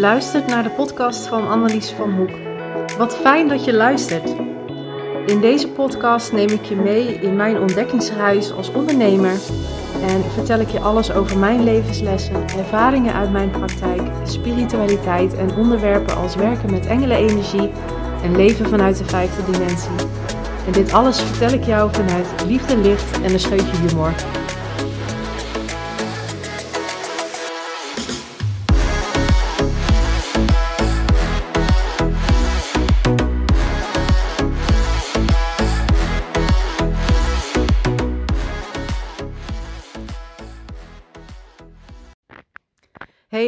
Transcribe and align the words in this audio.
luistert 0.00 0.46
naar 0.46 0.62
de 0.62 0.70
podcast 0.70 1.26
van 1.26 1.48
Annelies 1.48 1.90
van 1.90 2.12
Hoek. 2.12 2.30
Wat 2.98 3.16
fijn 3.16 3.48
dat 3.48 3.64
je 3.64 3.72
luistert. 3.72 4.34
In 5.26 5.40
deze 5.40 5.68
podcast 5.68 6.32
neem 6.32 6.48
ik 6.48 6.64
je 6.64 6.76
mee 6.76 7.14
in 7.14 7.36
mijn 7.36 7.58
ontdekkingsreis 7.58 8.52
als 8.52 8.72
ondernemer 8.72 9.32
en 10.02 10.22
vertel 10.34 10.60
ik 10.60 10.68
je 10.68 10.80
alles 10.80 11.12
over 11.12 11.38
mijn 11.38 11.64
levenslessen, 11.64 12.48
ervaringen 12.58 13.14
uit 13.14 13.32
mijn 13.32 13.50
praktijk, 13.50 14.02
spiritualiteit 14.24 15.34
en 15.34 15.56
onderwerpen 15.56 16.16
als 16.16 16.34
werken 16.34 16.70
met 16.70 16.86
engelenenergie 16.86 17.70
en 18.22 18.36
leven 18.36 18.68
vanuit 18.68 18.98
de 18.98 19.04
vijfde 19.04 19.52
dimensie. 19.52 19.90
En 20.66 20.72
dit 20.72 20.92
alles 20.92 21.20
vertel 21.20 21.58
ik 21.58 21.64
jou 21.64 21.90
vanuit 21.92 22.26
liefde, 22.46 22.76
licht 22.76 23.20
en 23.20 23.32
een 23.32 23.40
scheutje 23.40 23.76
humor. 23.76 24.12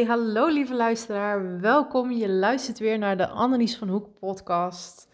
Hallo 0.07 0.47
lieve 0.47 0.75
luisteraar. 0.75 1.59
Welkom. 1.59 2.11
Je 2.11 2.29
luistert 2.29 2.79
weer 2.79 2.97
naar 2.97 3.17
de 3.17 3.27
Annelies 3.27 3.77
van 3.77 3.87
Hoek 3.87 4.07
podcast. 4.19 5.07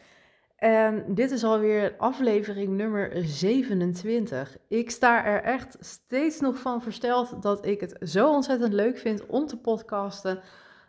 En 0.55 1.03
dit 1.07 1.31
is 1.31 1.43
alweer 1.43 1.95
aflevering 1.97 2.77
nummer 2.77 3.11
27. 3.23 4.57
Ik 4.67 4.91
sta 4.91 5.25
er 5.25 5.44
echt 5.44 5.77
steeds 5.80 6.39
nog 6.39 6.58
van 6.58 6.81
versteld 6.81 7.41
dat 7.41 7.66
ik 7.66 7.80
het 7.80 7.95
zo 8.02 8.30
ontzettend 8.30 8.73
leuk 8.73 8.97
vind 8.97 9.25
om 9.25 9.45
te 9.45 9.58
podcasten. 9.58 10.39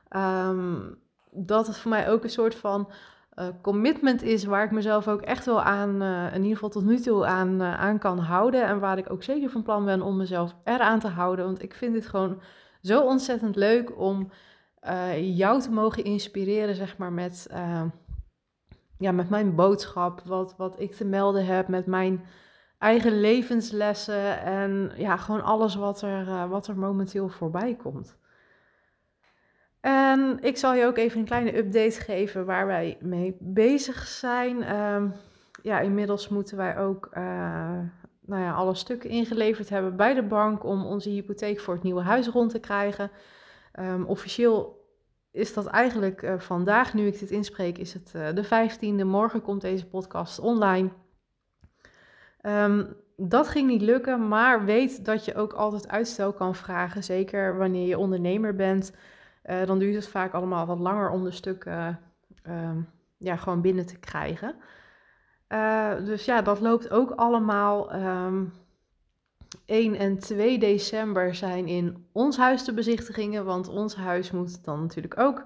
Ehm, 0.09 0.77
dat 1.31 1.67
het 1.67 1.77
voor 1.77 1.91
mij 1.91 2.11
ook 2.11 2.25
een 2.25 2.31
soort 2.31 2.55
van 2.55 2.91
uh, 3.37 3.47
commitment 3.63 4.23
is 4.23 4.45
waar 4.45 4.65
ik 4.65 4.71
mezelf 4.71 5.09
ook 5.09 5.23
echt 5.23 5.47
wel 5.47 5.63
aan, 5.63 6.03
uh, 6.03 6.27
in 6.27 6.43
ieder 6.43 6.55
geval 6.55 6.69
tot 6.69 6.85
nu 6.85 6.99
toe 7.01 7.27
aan, 7.27 7.63
uh, 7.63 7.81
aan 7.81 7.99
kan 7.99 8.19
houden. 8.19 8.67
En 8.67 8.81
waar 8.81 8.99
ik 8.99 9.13
ook 9.13 9.23
zeker 9.23 9.51
van 9.51 9.63
plan 9.63 9.85
ben 9.85 10.03
om 10.03 10.17
mezelf 10.17 10.57
eraan 10.65 11.01
te 11.01 11.09
houden. 11.09 11.45
Want 11.45 11.63
ik 11.63 11.75
vind 11.75 11.93
dit 11.93 12.07
gewoon 12.07 12.41
zo 12.83 13.01
ontzettend 13.03 13.57
leuk 13.57 13.99
om 13.99 14.31
uh, 14.83 15.37
jou 15.37 15.61
te 15.61 15.71
mogen 15.71 16.05
inspireren, 16.05 16.75
zeg 16.75 16.97
maar, 16.97 17.13
met, 17.13 17.47
uh, 17.53 17.85
ja, 18.99 19.13
met 19.13 19.31
mijn 19.31 19.55
boodschap, 19.55 20.23
wat, 20.25 20.55
wat 20.57 20.81
ik 20.81 20.95
te 20.95 21.05
melden 21.05 21.47
heb, 21.47 21.69
met 21.69 21.87
mijn 21.87 22.25
eigen 22.79 23.21
levenslessen 23.21 24.41
en 24.41 24.93
ja, 24.97 25.17
gewoon 25.17 25.43
alles 25.43 25.75
wat 25.75 26.03
er, 26.03 26.27
uh, 26.27 26.49
wat 26.49 26.67
er 26.67 26.79
momenteel 26.79 27.29
voorbij 27.29 27.75
komt. 27.75 28.19
En 29.81 30.39
ik 30.41 30.57
zal 30.57 30.75
je 30.75 30.87
ook 30.87 30.97
even 30.97 31.19
een 31.19 31.25
kleine 31.25 31.57
update 31.57 32.01
geven 32.01 32.47
waar 32.47 32.67
wij 32.67 32.99
mee 33.01 33.37
bezig 33.41 34.07
zijn. 34.07 34.77
Um, 34.77 35.13
ja, 35.63 35.81
inmiddels 35.81 36.29
moeten 36.29 36.57
wij 36.57 36.79
ook 36.79 37.09
nou 38.31 38.43
ja, 38.43 38.53
alle 38.53 38.75
stukken 38.75 39.11
ingeleverd 39.11 39.69
hebben 39.69 39.97
bij 39.97 40.15
de 40.15 40.23
bank 40.23 40.65
om 40.65 40.85
onze 40.85 41.09
hypotheek 41.09 41.61
voor 41.61 41.75
het 41.75 41.83
nieuwe 41.83 42.03
huis 42.03 42.29
rond 42.29 42.51
te 42.51 42.59
krijgen. 42.59 43.11
Um, 43.81 44.05
officieel 44.05 44.89
is 45.31 45.55
dat 45.55 45.67
eigenlijk 45.67 46.23
uh, 46.23 46.39
vandaag, 46.39 46.95
nu 46.95 47.07
ik 47.07 47.19
dit 47.19 47.31
inspreek, 47.31 47.79
is 47.79 47.95
het 47.95 48.13
uh, 48.17 48.29
de 48.35 48.45
15e. 48.45 49.07
Morgen 49.07 49.43
komt 49.43 49.61
deze 49.61 49.87
podcast 49.87 50.39
online. 50.39 50.89
Um, 52.43 52.97
dat 53.17 53.49
ging 53.49 53.69
niet 53.69 53.83
lukken, 53.83 54.29
maar 54.29 54.65
weet 54.65 55.05
dat 55.05 55.25
je 55.25 55.35
ook 55.35 55.53
altijd 55.53 55.89
uitstel 55.89 56.33
kan 56.33 56.55
vragen. 56.55 57.05
Zeker 57.05 57.57
wanneer 57.57 57.87
je 57.87 57.99
ondernemer 57.99 58.55
bent. 58.55 58.93
Uh, 59.45 59.67
dan 59.67 59.79
duurt 59.79 59.95
het 59.95 60.09
vaak 60.09 60.33
allemaal 60.33 60.67
wat 60.67 60.79
langer 60.79 61.11
om 61.11 61.25
de 61.25 61.31
stukken 61.31 62.01
um, 62.49 62.89
ja, 63.19 63.37
gewoon 63.37 63.61
binnen 63.61 63.87
te 63.87 63.99
krijgen. 63.99 64.55
Uh, 65.53 66.05
dus 66.05 66.25
ja, 66.25 66.43
dat 66.43 66.61
loopt 66.61 66.91
ook 66.91 67.11
allemaal. 67.11 67.95
Um, 67.95 68.53
1 69.67 69.95
en 69.95 70.19
2 70.19 70.59
december 70.59 71.35
zijn 71.35 71.67
in 71.67 72.07
ons 72.13 72.37
huis 72.37 72.65
de 72.65 72.73
bezichtigingen, 72.73 73.45
want 73.45 73.69
ons 73.69 73.95
huis 73.95 74.31
moet 74.31 74.65
dan 74.65 74.81
natuurlijk 74.81 75.19
ook 75.19 75.45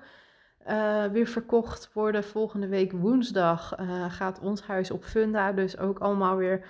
uh, 0.68 1.04
weer 1.04 1.26
verkocht 1.26 1.90
worden. 1.92 2.24
Volgende 2.24 2.68
week 2.68 2.92
woensdag 2.92 3.78
uh, 3.80 4.12
gaat 4.12 4.40
ons 4.40 4.62
huis 4.62 4.90
op 4.90 5.04
Funda, 5.04 5.52
dus 5.52 5.78
ook 5.78 5.98
allemaal 5.98 6.36
weer 6.36 6.64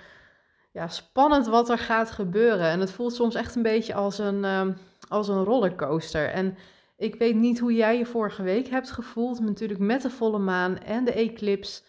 ja, 0.71 0.87
spannend 0.87 1.47
wat 1.47 1.69
er 1.69 1.77
gaat 1.77 2.11
gebeuren. 2.11 2.69
En 2.69 2.79
het 2.79 2.91
voelt 2.91 3.13
soms 3.13 3.35
echt 3.35 3.55
een 3.55 3.61
beetje 3.61 3.93
als 3.93 4.17
een, 4.17 4.43
um, 4.43 4.77
als 5.07 5.27
een 5.27 5.43
rollercoaster. 5.43 6.29
En 6.29 6.57
ik 6.97 7.15
weet 7.15 7.35
niet 7.35 7.59
hoe 7.59 7.73
jij 7.73 7.97
je 7.97 8.05
vorige 8.05 8.43
week 8.43 8.67
hebt 8.67 8.91
gevoeld, 8.91 9.39
natuurlijk 9.39 9.79
met 9.79 10.01
de 10.01 10.09
volle 10.09 10.39
maan 10.39 10.77
en 10.77 11.05
de 11.05 11.13
eclipse. 11.13 11.81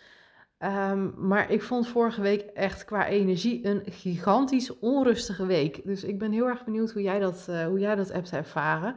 Um, 0.59 1.15
maar 1.17 1.51
ik 1.51 1.63
vond 1.63 1.89
vorige 1.89 2.21
week 2.21 2.41
echt 2.41 2.85
qua 2.85 3.07
energie 3.07 3.67
een 3.67 3.83
gigantisch 3.85 4.79
onrustige 4.79 5.47
week. 5.47 5.85
Dus 5.85 6.05
ik 6.05 6.19
ben 6.19 6.33
heel 6.33 6.47
erg 6.47 6.65
benieuwd 6.65 6.93
hoe 6.93 7.03
jij 7.03 7.19
dat, 7.19 7.47
uh, 7.51 7.67
hoe 7.67 7.79
jij 7.79 7.95
dat 7.95 8.13
hebt 8.13 8.33
ervaren. 8.33 8.97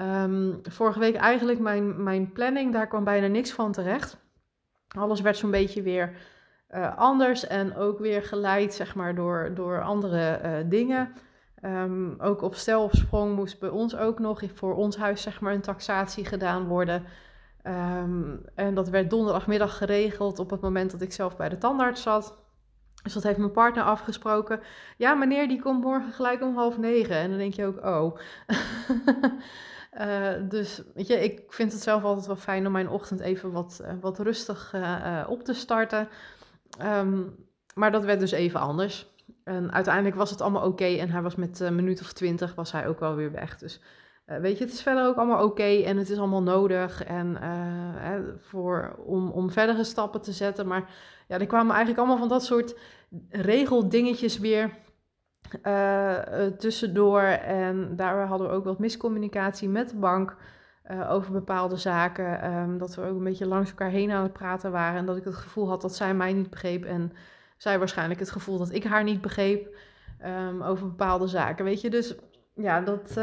Um, 0.00 0.60
vorige 0.62 0.98
week 0.98 1.14
eigenlijk 1.14 1.58
mijn, 1.58 2.02
mijn 2.02 2.32
planning, 2.32 2.72
daar 2.72 2.86
kwam 2.86 3.04
bijna 3.04 3.26
niks 3.26 3.52
van 3.52 3.72
terecht. 3.72 4.16
Alles 4.96 5.20
werd 5.20 5.36
zo'n 5.36 5.50
beetje 5.50 5.82
weer 5.82 6.12
uh, 6.70 6.96
anders 6.96 7.46
en 7.46 7.76
ook 7.76 7.98
weer 7.98 8.22
geleid 8.22 8.74
zeg 8.74 8.94
maar, 8.94 9.14
door, 9.14 9.50
door 9.54 9.82
andere 9.82 10.40
uh, 10.44 10.70
dingen. 10.70 11.12
Um, 11.64 12.14
ook 12.20 12.42
op 12.42 12.54
stel 12.54 12.82
op 12.82 12.94
sprong 12.94 13.36
moest 13.36 13.60
bij 13.60 13.68
ons 13.68 13.96
ook 13.96 14.18
nog 14.18 14.42
voor 14.54 14.74
ons 14.74 14.96
huis 14.96 15.22
zeg 15.22 15.40
maar, 15.40 15.54
een 15.54 15.60
taxatie 15.60 16.24
gedaan 16.24 16.66
worden. 16.66 17.04
Um, 17.66 18.40
en 18.54 18.74
dat 18.74 18.88
werd 18.88 19.10
donderdagmiddag 19.10 19.76
geregeld 19.76 20.38
op 20.38 20.50
het 20.50 20.60
moment 20.60 20.90
dat 20.90 21.00
ik 21.00 21.12
zelf 21.12 21.36
bij 21.36 21.48
de 21.48 21.58
tandarts 21.58 22.02
zat. 22.02 22.38
Dus 23.02 23.12
dat 23.12 23.22
heeft 23.22 23.38
mijn 23.38 23.52
partner 23.52 23.84
afgesproken. 23.84 24.60
Ja, 24.96 25.14
meneer, 25.14 25.48
die 25.48 25.60
komt 25.60 25.84
morgen 25.84 26.12
gelijk 26.12 26.42
om 26.42 26.56
half 26.56 26.78
negen. 26.78 27.16
En 27.16 27.28
dan 27.28 27.38
denk 27.38 27.54
je 27.54 27.66
ook, 27.66 27.84
oh. 27.84 28.18
uh, 30.00 30.48
dus 30.54 30.82
weet 30.94 31.06
je, 31.06 31.24
ik 31.24 31.52
vind 31.52 31.72
het 31.72 31.82
zelf 31.82 32.02
altijd 32.02 32.26
wel 32.26 32.36
fijn 32.36 32.66
om 32.66 32.72
mijn 32.72 32.88
ochtend 32.88 33.20
even 33.20 33.52
wat, 33.52 33.80
uh, 33.82 33.92
wat 34.00 34.18
rustig 34.18 34.72
uh, 34.74 35.24
op 35.28 35.42
te 35.44 35.54
starten. 35.54 36.08
Um, 36.82 37.34
maar 37.74 37.90
dat 37.90 38.04
werd 38.04 38.20
dus 38.20 38.30
even 38.30 38.60
anders. 38.60 39.08
En 39.44 39.72
uiteindelijk 39.72 40.16
was 40.16 40.30
het 40.30 40.40
allemaal 40.40 40.66
oké. 40.66 40.84
En 40.84 41.10
hij 41.10 41.22
was 41.22 41.34
met 41.34 41.60
een 41.60 41.74
minuut 41.74 42.00
of 42.00 42.12
twintig 42.12 42.54
was 42.54 42.72
hij 42.72 42.86
ook 42.86 43.00
wel 43.00 43.14
weer 43.14 43.32
weg. 43.32 43.58
Dus 43.58 43.80
uh, 44.30 44.36
weet 44.36 44.58
je, 44.58 44.64
het 44.64 44.72
is 44.72 44.82
verder 44.82 45.06
ook 45.06 45.16
allemaal 45.16 45.44
oké 45.44 45.62
en 45.62 45.96
het 45.96 46.10
is 46.10 46.18
allemaal 46.18 46.42
nodig 46.42 47.04
en, 47.04 47.36
hè, 47.96 48.38
voor, 48.38 48.96
om, 49.04 49.30
om 49.30 49.50
verdere 49.50 49.84
stappen 49.84 50.20
te 50.20 50.32
zetten. 50.32 50.66
Maar 50.66 50.90
ja, 51.28 51.38
er 51.38 51.46
kwamen 51.46 51.74
eigenlijk 51.74 51.98
allemaal 51.98 52.18
van 52.18 52.28
dat 52.28 52.44
soort 52.44 52.78
regeldingetjes 53.28 54.38
weer 54.38 54.70
uh, 55.62 56.46
tussendoor. 56.58 57.22
En 57.44 57.96
daar 57.96 58.26
hadden 58.26 58.48
we 58.48 58.54
ook 58.54 58.64
wat 58.64 58.78
miscommunicatie 58.78 59.68
met 59.68 59.88
de 59.90 59.96
bank 59.96 60.36
over 61.08 61.32
bepaalde 61.32 61.76
zaken. 61.76 62.52
Um, 62.52 62.78
dat 62.78 62.94
we 62.94 63.02
ook 63.02 63.16
een 63.16 63.24
beetje 63.24 63.46
langs 63.46 63.70
elkaar 63.70 63.90
heen 63.90 64.10
aan 64.10 64.22
het 64.22 64.32
praten 64.32 64.72
waren. 64.72 64.98
En 64.98 65.06
dat 65.06 65.16
ik 65.16 65.24
het 65.24 65.34
gevoel 65.34 65.68
had 65.68 65.80
dat 65.80 65.96
zij 65.96 66.14
mij 66.14 66.32
niet 66.32 66.50
begreep 66.50 66.84
en 66.84 67.12
zij 67.56 67.78
waarschijnlijk 67.78 68.20
het 68.20 68.30
gevoel 68.30 68.58
dat 68.58 68.72
ik 68.72 68.84
haar 68.84 69.04
niet 69.04 69.20
begreep 69.20 69.76
um, 70.24 70.62
over 70.62 70.88
bepaalde 70.88 71.26
zaken. 71.26 71.64
Weet 71.64 71.80
je, 71.80 71.90
dus 71.90 72.14
ja, 72.54 72.80
dat 72.80 73.16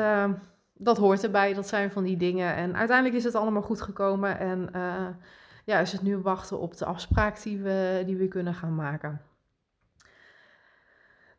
dat 0.78 0.98
hoort 0.98 1.24
erbij. 1.24 1.54
Dat 1.54 1.68
zijn 1.68 1.92
van 1.92 2.04
die 2.04 2.18
dingen. 2.18 2.56
En 2.56 2.76
uiteindelijk 2.76 3.18
is 3.18 3.24
het 3.24 3.36
allemaal 3.36 3.62
goed 3.62 3.82
gekomen. 3.82 4.40
En 4.40 4.70
uh, 4.76 5.08
ja, 5.66 5.80
is 5.80 5.92
het 5.92 6.02
nu 6.02 6.18
wachten 6.18 6.60
op 6.60 6.78
de 6.78 6.86
afspraak 6.86 7.42
die 7.42 7.62
we, 7.62 8.04
die 8.06 8.18
we 8.18 8.28
kunnen 8.28 8.54
gaan 8.54 8.76
maken. 8.76 9.22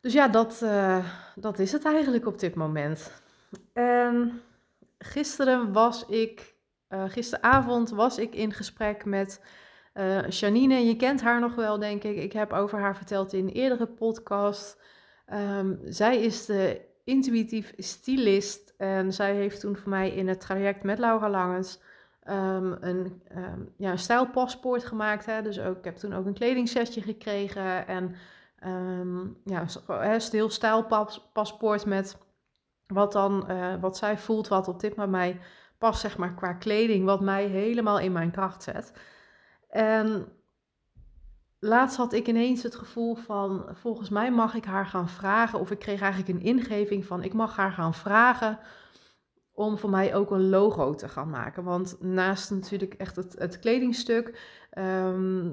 Dus 0.01 0.13
ja, 0.13 0.27
dat, 0.27 0.59
uh, 0.63 1.05
dat 1.35 1.59
is 1.59 1.71
het 1.71 1.85
eigenlijk 1.85 2.25
op 2.25 2.39
dit 2.39 2.55
moment. 2.55 3.21
En 3.73 4.41
gisteren 4.97 5.71
was 5.71 6.05
ik, 6.05 6.55
uh, 6.89 7.03
gisteravond 7.07 7.89
was 7.89 8.17
ik 8.17 8.35
in 8.35 8.53
gesprek 8.53 9.05
met 9.05 9.41
Janine. 10.29 10.85
Je 10.85 10.95
kent 10.95 11.21
haar 11.21 11.39
nog 11.39 11.55
wel, 11.55 11.79
denk 11.79 12.03
ik. 12.03 12.17
Ik 12.17 12.33
heb 12.33 12.53
over 12.53 12.79
haar 12.79 12.95
verteld 12.95 13.33
in 13.33 13.47
een 13.47 13.53
eerdere 13.53 13.87
podcast. 13.87 14.81
Um, 15.33 15.79
zij 15.83 16.17
is 16.17 16.45
de 16.45 16.81
intuïtief 17.03 17.73
stylist. 17.77 18.68
En 18.79 19.13
zij 19.13 19.35
heeft 19.35 19.59
toen 19.59 19.77
voor 19.77 19.89
mij 19.89 20.09
in 20.09 20.27
het 20.27 20.39
traject 20.39 20.83
met 20.83 20.99
Laura 20.99 21.29
Langens 21.29 21.81
um, 22.29 22.77
een, 22.79 23.21
um, 23.37 23.73
ja, 23.77 23.97
stijlpaspoort 23.97 24.85
gemaakt. 24.85 25.25
Hè. 25.25 25.41
Dus 25.41 25.59
ook, 25.59 25.77
ik 25.77 25.83
heb 25.83 25.95
toen 25.95 26.13
ook 26.13 26.25
een 26.25 26.33
kledingsetje 26.33 27.01
gekregen. 27.01 27.87
En 27.87 28.15
um, 28.65 29.37
ja, 29.45 29.65
een 29.87 30.21
heel 30.31 30.49
stijlpaspoort 30.49 31.85
met 31.85 32.17
wat 32.87 33.11
dan, 33.11 33.45
uh, 33.49 33.75
wat 33.81 33.97
zij 33.97 34.17
voelt, 34.17 34.47
wat 34.47 34.67
op 34.67 34.79
dit 34.79 34.95
moment 34.95 35.11
mij 35.11 35.39
past, 35.77 36.01
zeg 36.01 36.17
maar, 36.17 36.33
qua 36.33 36.53
kleding. 36.53 37.05
Wat 37.05 37.21
mij 37.21 37.45
helemaal 37.45 37.99
in 37.99 38.11
mijn 38.11 38.31
kracht 38.31 38.63
zet. 38.63 38.93
En 39.69 40.27
laatst 41.59 41.97
had 41.97 42.13
ik 42.13 42.27
ineens 42.27 42.63
het 42.63 42.75
gevoel 42.75 43.15
van, 43.15 43.65
volgens 43.73 44.09
mij 44.09 44.31
mag 44.31 44.53
ik 44.53 44.65
haar 44.65 44.85
gaan 44.85 45.09
vragen, 45.09 45.59
of 45.59 45.71
ik 45.71 45.79
kreeg 45.79 46.01
eigenlijk 46.01 46.31
een 46.31 46.45
ingeving 46.45 47.05
van, 47.05 47.23
ik 47.23 47.33
mag 47.33 47.55
haar 47.55 47.71
gaan 47.71 47.93
vragen 47.93 48.59
om 49.53 49.77
voor 49.77 49.89
mij 49.89 50.15
ook 50.15 50.31
een 50.31 50.49
logo 50.49 50.93
te 50.93 51.09
gaan 51.09 51.29
maken. 51.29 51.63
Want 51.63 51.95
naast 51.99 52.51
natuurlijk 52.51 52.93
echt 52.93 53.15
het, 53.15 53.35
het 53.37 53.59
kledingstuk, 53.59 54.39
ehm, 54.69 55.51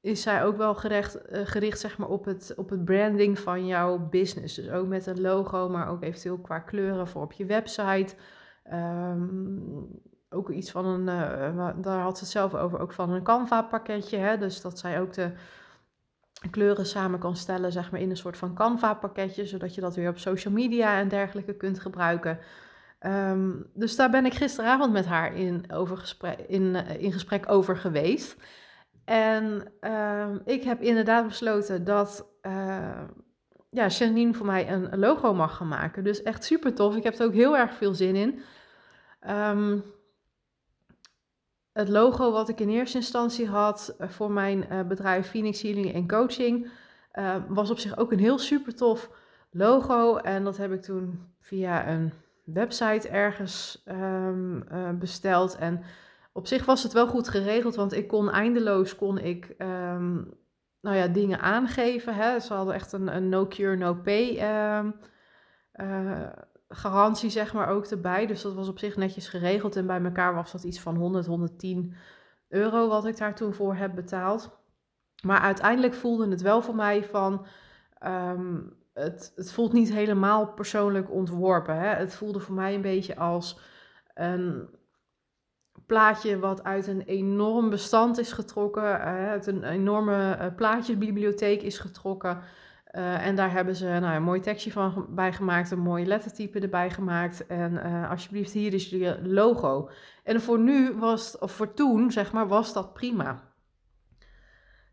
is 0.00 0.22
zij 0.22 0.44
ook 0.44 0.56
wel 0.56 0.74
gerecht, 0.74 1.14
eh, 1.14 1.46
gericht 1.46 1.80
zeg 1.80 1.98
maar, 1.98 2.08
op, 2.08 2.24
het, 2.24 2.52
op 2.56 2.70
het 2.70 2.84
branding 2.84 3.38
van 3.38 3.66
jouw 3.66 3.98
business. 4.08 4.54
Dus 4.54 4.70
ook 4.70 4.86
met 4.86 5.06
een 5.06 5.20
logo, 5.20 5.68
maar 5.68 5.88
ook 5.88 6.02
eventueel 6.02 6.38
qua 6.38 6.58
kleuren 6.58 7.08
voor 7.08 7.22
op 7.22 7.32
je 7.32 7.46
website. 7.46 8.14
Ehm, 8.62 9.58
ook 10.30 10.50
iets 10.50 10.70
van 10.70 10.86
een, 10.86 11.00
uh, 11.54 11.68
daar 11.76 12.00
had 12.00 12.18
ze 12.18 12.24
het 12.24 12.32
zelf 12.32 12.54
over, 12.54 12.78
ook 12.78 12.92
van 12.92 13.10
een 13.10 13.22
Canva 13.22 13.62
pakketje. 13.62 14.16
Hè? 14.16 14.38
Dus 14.38 14.60
dat 14.60 14.78
zij 14.78 15.00
ook 15.00 15.12
de 15.12 15.32
kleuren 16.50 16.86
samen 16.86 17.18
kan 17.18 17.36
stellen 17.36 17.72
zeg 17.72 17.90
maar, 17.90 18.00
in 18.00 18.10
een 18.10 18.16
soort 18.16 18.36
van 18.36 18.54
Canva 18.54 18.94
pakketje. 18.94 19.46
Zodat 19.46 19.74
je 19.74 19.80
dat 19.80 19.94
weer 19.94 20.08
op 20.08 20.18
social 20.18 20.54
media 20.54 20.98
en 20.98 21.08
dergelijke 21.08 21.54
kunt 21.54 21.80
gebruiken. 21.80 22.38
Ehm, 22.98 23.50
dus 23.74 23.96
daar 23.96 24.10
ben 24.10 24.26
ik 24.26 24.34
gisteravond 24.34 24.92
met 24.92 25.06
haar 25.06 25.34
in, 25.36 25.72
over 25.72 25.96
gesprek, 25.96 26.38
in, 26.38 26.76
eh, 26.76 27.02
in 27.02 27.12
gesprek 27.12 27.50
over 27.50 27.76
geweest. 27.76 28.36
En 29.04 29.72
ehm, 29.80 30.38
ik 30.44 30.62
heb 30.62 30.80
inderdaad 30.80 31.26
besloten 31.26 31.84
dat 31.84 32.26
uh, 32.42 33.02
ja, 33.70 33.86
Janine 33.86 34.34
voor 34.34 34.46
mij 34.46 34.70
een 34.70 34.98
logo 34.98 35.34
mag 35.34 35.56
gaan 35.56 35.68
maken. 35.68 36.04
Dus 36.04 36.22
echt 36.22 36.44
super 36.44 36.74
tof. 36.74 36.96
Ik 36.96 37.02
heb 37.02 37.18
er 37.18 37.26
ook 37.26 37.32
heel 37.32 37.56
erg 37.56 37.74
veel 37.74 37.94
zin 37.94 38.16
in. 38.16 38.40
Ehm, 39.20 39.78
het 41.80 41.88
logo 41.88 42.32
wat 42.32 42.48
ik 42.48 42.60
in 42.60 42.68
eerste 42.68 42.96
instantie 42.96 43.46
had 43.46 43.94
eh, 43.98 44.08
voor 44.08 44.30
mijn 44.30 44.64
uh, 44.72 44.82
bedrijf 44.82 45.28
Phoenix 45.28 45.62
Healing 45.62 46.08
Coaching 46.08 46.68
was 47.48 47.70
op 47.70 47.78
zich 47.78 47.96
ook 47.98 48.12
een 48.12 48.18
heel 48.18 48.38
super 48.38 48.74
tof 48.74 49.10
logo. 49.50 50.16
En 50.16 50.44
dat 50.44 50.56
heb 50.56 50.72
ik 50.72 50.82
toen 50.82 51.32
via 51.40 51.88
een 51.88 52.12
website 52.44 53.08
ergens 53.08 53.82
um, 53.88 54.64
besteld. 54.98 55.56
En 55.56 55.82
op 56.32 56.46
zich 56.46 56.64
was 56.64 56.82
het 56.82 56.92
wel 56.92 57.06
goed 57.06 57.28
geregeld, 57.28 57.74
want 57.74 57.92
ik 57.92 58.08
kon 58.08 58.30
eindeloos 58.30 58.96
kon 58.96 59.18
ik, 59.18 59.54
um, 59.58 60.34
nou 60.80 60.96
ja, 60.96 61.06
dingen 61.06 61.40
aangeven. 61.40 62.14
Hè. 62.14 62.40
Ze 62.40 62.54
hadden 62.54 62.74
echt 62.74 62.92
een, 62.92 63.28
no 63.28 63.46
cure, 63.46 63.76
no 63.76 63.94
pay 63.94 64.36
uh, 65.72 66.26
garantie, 66.74 67.30
zeg 67.30 67.52
maar, 67.52 67.68
ook 67.68 67.86
erbij. 67.86 68.26
Dus 68.26 68.42
dat 68.42 68.54
was 68.54 68.68
op 68.68 68.78
zich 68.78 68.96
netjes 68.96 69.28
geregeld. 69.28 69.76
En 69.76 69.86
bij 69.86 70.02
elkaar 70.02 70.34
was 70.34 70.52
dat 70.52 70.64
iets 70.64 70.80
van 70.80 70.96
100, 70.96 71.26
110 71.26 71.94
euro 72.48 72.88
wat 72.88 73.06
ik 73.06 73.16
daar 73.16 73.34
toen 73.34 73.54
voor 73.54 73.74
heb 73.74 73.94
betaald. 73.94 74.58
Maar 75.22 75.40
uiteindelijk 75.40 75.94
voelde 75.94 76.28
het 76.28 76.42
wel 76.42 76.62
voor 76.62 76.74
mij 76.74 77.04
van... 77.04 77.46
Um, 78.06 78.78
het, 78.94 79.32
het 79.36 79.52
voelt 79.52 79.72
niet 79.72 79.92
helemaal 79.92 80.46
persoonlijk 80.46 81.10
ontworpen. 81.10 81.76
Hè. 81.78 81.88
Het 81.88 82.14
voelde 82.14 82.40
voor 82.40 82.54
mij 82.54 82.74
een 82.74 82.80
beetje 82.80 83.16
als 83.16 83.60
een 84.14 84.68
plaatje 85.86 86.38
wat 86.38 86.64
uit 86.64 86.86
een 86.86 87.02
enorm 87.02 87.70
bestand 87.70 88.18
is 88.18 88.32
getrokken, 88.32 88.82
uh, 88.82 89.28
uit 89.28 89.46
een 89.46 89.64
enorme 89.64 90.36
uh, 90.40 90.46
plaatjesbibliotheek 90.56 91.62
is 91.62 91.78
getrokken. 91.78 92.42
Uh, 92.92 93.26
en 93.26 93.36
daar 93.36 93.52
hebben 93.52 93.76
ze 93.76 93.84
nou, 93.84 94.14
een 94.14 94.22
mooi 94.22 94.40
tekstje 94.40 94.72
van 94.72 95.06
bij 95.08 95.32
gemaakt, 95.32 95.70
een 95.70 95.78
mooi 95.78 96.06
lettertype 96.06 96.60
erbij 96.60 96.90
gemaakt. 96.90 97.46
En 97.46 98.06
alsjeblieft, 98.08 98.52
hier 98.52 98.74
is 98.74 98.88
je 98.88 99.20
logo. 99.22 99.90
En 100.24 100.40
voor 100.40 100.58
nu 100.58 100.94
was, 100.98 101.38
of 101.38 101.52
voor 101.52 101.74
toen, 101.74 102.10
zeg 102.10 102.32
maar, 102.32 102.48
was 102.48 102.72
dat 102.72 102.92
prima. 102.92 103.42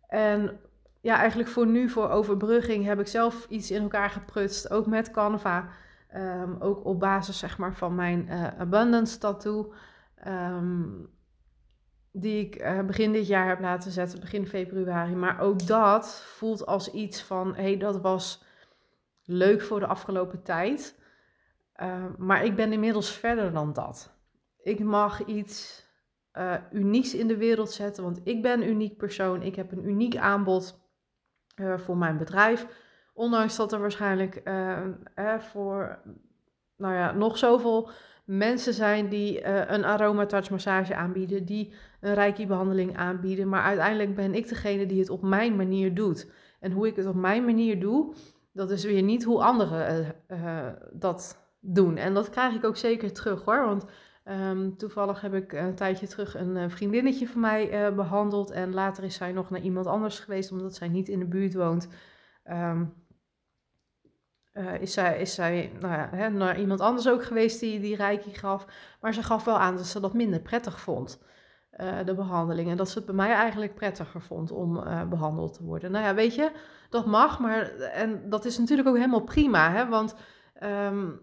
En 0.07 0.59
ja, 1.01 1.17
eigenlijk 1.17 1.49
voor 1.49 1.67
nu, 1.67 1.89
voor 1.89 2.09
overbrugging, 2.09 2.85
heb 2.85 2.99
ik 2.99 3.07
zelf 3.07 3.45
iets 3.49 3.71
in 3.71 3.81
elkaar 3.81 4.09
geprutst, 4.09 4.71
ook 4.71 4.85
met 4.85 5.11
Canva. 5.11 5.69
Um, 6.15 6.55
ook 6.59 6.85
op 6.85 7.00
basis, 7.00 7.39
zeg 7.39 7.57
maar, 7.57 7.75
van 7.75 7.95
mijn 7.95 8.29
abundance 8.57 9.17
tattoo. 9.17 9.73
Um, 10.27 11.09
die 12.21 12.45
ik 12.45 12.61
uh, 12.61 12.81
begin 12.81 13.11
dit 13.11 13.27
jaar 13.27 13.47
heb 13.47 13.59
laten 13.59 13.91
zetten, 13.91 14.19
begin 14.19 14.47
februari. 14.47 15.15
Maar 15.15 15.39
ook 15.39 15.67
dat 15.67 16.21
voelt 16.25 16.65
als 16.65 16.91
iets 16.91 17.21
van: 17.21 17.55
hé, 17.55 17.61
hey, 17.61 17.77
dat 17.77 18.01
was 18.01 18.43
leuk 19.23 19.61
voor 19.61 19.79
de 19.79 19.87
afgelopen 19.87 20.43
tijd. 20.43 20.99
Uh, 21.81 22.05
maar 22.17 22.45
ik 22.45 22.55
ben 22.55 22.71
inmiddels 22.71 23.11
verder 23.11 23.51
dan 23.51 23.73
dat. 23.73 24.15
Ik 24.61 24.79
mag 24.79 25.25
iets 25.25 25.85
uh, 26.33 26.53
unieks 26.71 27.13
in 27.13 27.27
de 27.27 27.37
wereld 27.37 27.71
zetten, 27.71 28.03
want 28.03 28.19
ik 28.23 28.41
ben 28.41 28.61
een 28.61 28.69
uniek 28.69 28.97
persoon. 28.97 29.41
Ik 29.41 29.55
heb 29.55 29.71
een 29.71 29.87
uniek 29.87 30.15
aanbod 30.15 30.85
voor 31.77 31.97
mijn 31.97 32.17
bedrijf. 32.17 32.67
Ondanks 33.13 33.55
dat 33.55 33.73
er 33.73 33.79
waarschijnlijk 33.79 34.41
voor 35.39 36.01
nou 36.77 36.93
ja, 36.93 37.11
nog 37.11 37.37
zoveel 37.37 37.89
mensen 38.27 38.74
zijn 38.74 39.09
die 39.09 39.41
uh, 39.41 39.62
een 39.68 39.85
aromatouch 39.85 40.50
massage 40.50 40.95
aanbieden, 40.95 41.45
die 41.45 41.74
een 42.00 42.13
reiki 42.13 42.47
behandeling 42.47 42.97
aanbieden. 42.97 43.50
Maar 43.50 43.62
uiteindelijk 43.62 44.15
ben 44.15 44.33
ik 44.33 44.50
degene 44.50 44.85
die 44.85 45.00
het 45.00 45.09
op 45.09 45.21
mijn 45.21 45.56
manier 45.56 45.94
doet. 45.94 46.31
En 46.59 46.71
hoe 46.71 46.88
ik 46.88 46.95
het 46.95 47.06
op 47.06 47.15
mijn 47.15 47.45
manier 47.45 47.79
doe, 47.79 48.13
dat 48.53 48.71
is 48.71 48.83
weer 48.83 49.01
niet 49.01 49.24
hoe 49.24 49.44
anderen 49.44 50.15
uh, 50.27 50.68
dat 50.91 51.50
doen. 51.59 51.97
En 51.97 52.13
dat 52.13 52.29
krijg 52.29 52.56
ik 52.56 52.63
ook 52.63 52.77
zeker 52.77 53.13
terug 53.13 53.44
hoor. 53.44 53.65
Want 53.65 53.85
um, 54.25 54.77
toevallig 54.77 55.21
heb 55.21 55.33
ik 55.33 55.53
een 55.53 55.75
tijdje 55.75 56.07
terug 56.07 56.35
een 56.35 56.71
vriendinnetje 56.71 57.27
van 57.27 57.41
mij 57.41 57.94
behandeld. 57.95 58.51
En 58.51 58.74
later 58.74 59.03
is 59.03 59.15
zij 59.15 59.31
nog 59.31 59.50
naar 59.50 59.62
iemand 59.62 59.85
anders 59.85 60.19
geweest, 60.19 60.51
omdat 60.51 60.75
zij 60.75 60.88
niet 60.88 61.09
in 61.09 61.19
de 61.19 61.27
buurt 61.27 61.53
woont. 61.53 61.88
Um, 62.51 62.94
uh, 64.57 64.81
is 64.81 64.94
zij, 64.94 65.19
is 65.19 65.33
zij 65.33 65.71
nou 65.80 65.94
ja, 65.94 66.09
hè, 66.12 66.30
naar 66.30 66.59
iemand 66.59 66.80
anders 66.80 67.09
ook 67.09 67.24
geweest 67.24 67.59
die, 67.59 67.80
die 67.80 67.95
reiki 67.95 68.33
gaf. 68.33 68.65
Maar 69.01 69.13
ze 69.13 69.24
gaf 69.24 69.44
wel 69.44 69.59
aan 69.59 69.75
dat 69.75 69.86
ze 69.86 70.00
dat 70.00 70.13
minder 70.13 70.39
prettig 70.39 70.80
vond, 70.80 71.24
uh, 71.77 72.06
de 72.06 72.15
behandeling. 72.15 72.69
En 72.69 72.77
dat 72.77 72.89
ze 72.89 72.98
het 72.98 73.06
bij 73.06 73.15
mij 73.15 73.31
eigenlijk 73.31 73.75
prettiger 73.75 74.21
vond 74.21 74.51
om 74.51 74.77
uh, 74.77 75.04
behandeld 75.04 75.54
te 75.54 75.63
worden. 75.63 75.92
Nou 75.92 76.06
ja, 76.06 76.13
weet 76.13 76.36
je, 76.36 76.51
dat 76.89 77.06
mag, 77.06 77.39
maar 77.39 77.69
en 77.75 78.30
dat 78.30 78.45
is 78.45 78.57
natuurlijk 78.57 78.88
ook 78.88 78.95
helemaal 78.95 79.24
prima. 79.24 79.71
Hè, 79.71 79.88
want 79.88 80.15
um, 80.63 81.19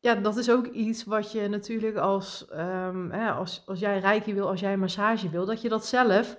ja, 0.00 0.14
dat 0.14 0.36
is 0.36 0.50
ook 0.50 0.66
iets 0.66 1.04
wat 1.04 1.32
je 1.32 1.48
natuurlijk 1.48 1.96
als, 1.96 2.46
um, 2.52 3.10
hè, 3.10 3.30
als, 3.30 3.62
als 3.66 3.78
jij 3.78 3.98
reiki 3.98 4.34
wil, 4.34 4.48
als 4.48 4.60
jij 4.60 4.76
massage 4.76 5.28
wil, 5.28 5.46
dat 5.46 5.62
je 5.62 5.68
dat 5.68 5.86
zelf 5.86 6.36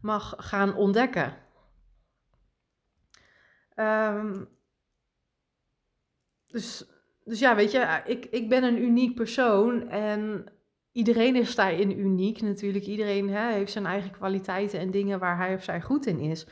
mag 0.00 0.34
gaan 0.38 0.74
ontdekken. 0.74 1.34
Um, 3.76 4.48
dus, 6.50 6.86
dus 7.24 7.38
ja, 7.38 7.56
weet 7.56 7.70
je, 7.70 8.02
ik, 8.04 8.24
ik 8.24 8.48
ben 8.48 8.64
een 8.64 8.82
uniek 8.82 9.14
persoon 9.14 9.88
en 9.88 10.46
iedereen 10.92 11.36
is 11.36 11.54
daarin 11.54 11.98
uniek 11.98 12.40
natuurlijk. 12.40 12.84
Iedereen 12.84 13.28
hè, 13.30 13.52
heeft 13.52 13.72
zijn 13.72 13.86
eigen 13.86 14.10
kwaliteiten 14.10 14.78
en 14.78 14.90
dingen 14.90 15.18
waar 15.18 15.36
hij 15.36 15.54
of 15.54 15.62
zij 15.62 15.80
goed 15.80 16.06
in 16.06 16.18
is. 16.18 16.46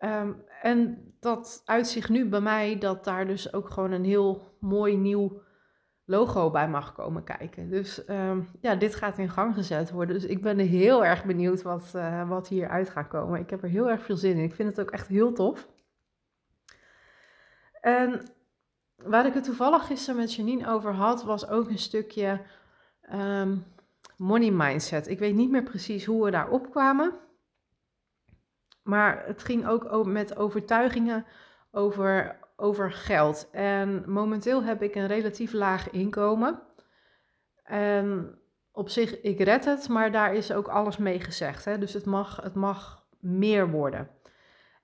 Um, 0.00 0.44
en 0.62 1.12
dat 1.20 1.62
uitzicht 1.64 2.08
nu 2.08 2.28
bij 2.28 2.40
mij 2.40 2.78
dat 2.78 3.04
daar 3.04 3.26
dus 3.26 3.52
ook 3.52 3.70
gewoon 3.70 3.92
een 3.92 4.04
heel 4.04 4.56
mooi 4.60 4.96
nieuw 4.96 5.42
logo 6.04 6.50
bij 6.50 6.68
mag 6.68 6.92
komen 6.92 7.24
kijken. 7.24 7.70
Dus 7.70 8.08
um, 8.08 8.48
ja, 8.60 8.74
dit 8.74 8.94
gaat 8.94 9.18
in 9.18 9.30
gang 9.30 9.54
gezet 9.54 9.90
worden. 9.90 10.14
Dus 10.14 10.24
ik 10.24 10.42
ben 10.42 10.58
heel 10.58 11.04
erg 11.04 11.24
benieuwd 11.24 11.62
wat, 11.62 11.92
uh, 11.96 12.28
wat 12.28 12.48
hieruit 12.48 12.90
gaat 12.90 13.08
komen. 13.08 13.40
Ik 13.40 13.50
heb 13.50 13.62
er 13.62 13.68
heel 13.68 13.90
erg 13.90 14.02
veel 14.02 14.16
zin 14.16 14.36
in. 14.36 14.44
Ik 14.44 14.54
vind 14.54 14.68
het 14.68 14.80
ook 14.80 14.90
echt 14.90 15.08
heel 15.08 15.32
tof. 15.32 15.68
En 17.80 18.35
waar 18.96 19.26
ik 19.26 19.34
het 19.34 19.44
toevallig 19.44 19.86
gisteren 19.86 20.20
met 20.20 20.34
Janine 20.34 20.68
over 20.68 20.92
had, 20.92 21.24
was 21.24 21.48
ook 21.48 21.68
een 21.68 21.78
stukje 21.78 22.40
um, 23.12 23.64
money 24.16 24.50
mindset. 24.50 25.08
Ik 25.08 25.18
weet 25.18 25.34
niet 25.34 25.50
meer 25.50 25.62
precies 25.62 26.04
hoe 26.04 26.24
we 26.24 26.30
daar 26.30 26.48
opkwamen. 26.48 27.14
Maar 28.82 29.26
het 29.26 29.42
ging 29.42 29.66
ook 29.66 30.06
met 30.06 30.36
overtuigingen 30.36 31.26
over, 31.70 32.38
over 32.56 32.92
geld. 32.92 33.48
En 33.50 34.10
momenteel 34.10 34.62
heb 34.62 34.82
ik 34.82 34.94
een 34.94 35.06
relatief 35.06 35.52
laag 35.52 35.90
inkomen. 35.90 36.62
En 37.62 38.38
op 38.72 38.88
zich, 38.88 39.20
ik 39.20 39.40
red 39.40 39.64
het, 39.64 39.88
maar 39.88 40.12
daar 40.12 40.34
is 40.34 40.52
ook 40.52 40.68
alles 40.68 40.96
mee 40.96 41.20
gezegd. 41.20 41.64
Hè? 41.64 41.78
Dus 41.78 41.92
het 41.92 42.04
mag, 42.04 42.36
het 42.42 42.54
mag 42.54 43.06
meer 43.20 43.70
worden. 43.70 44.10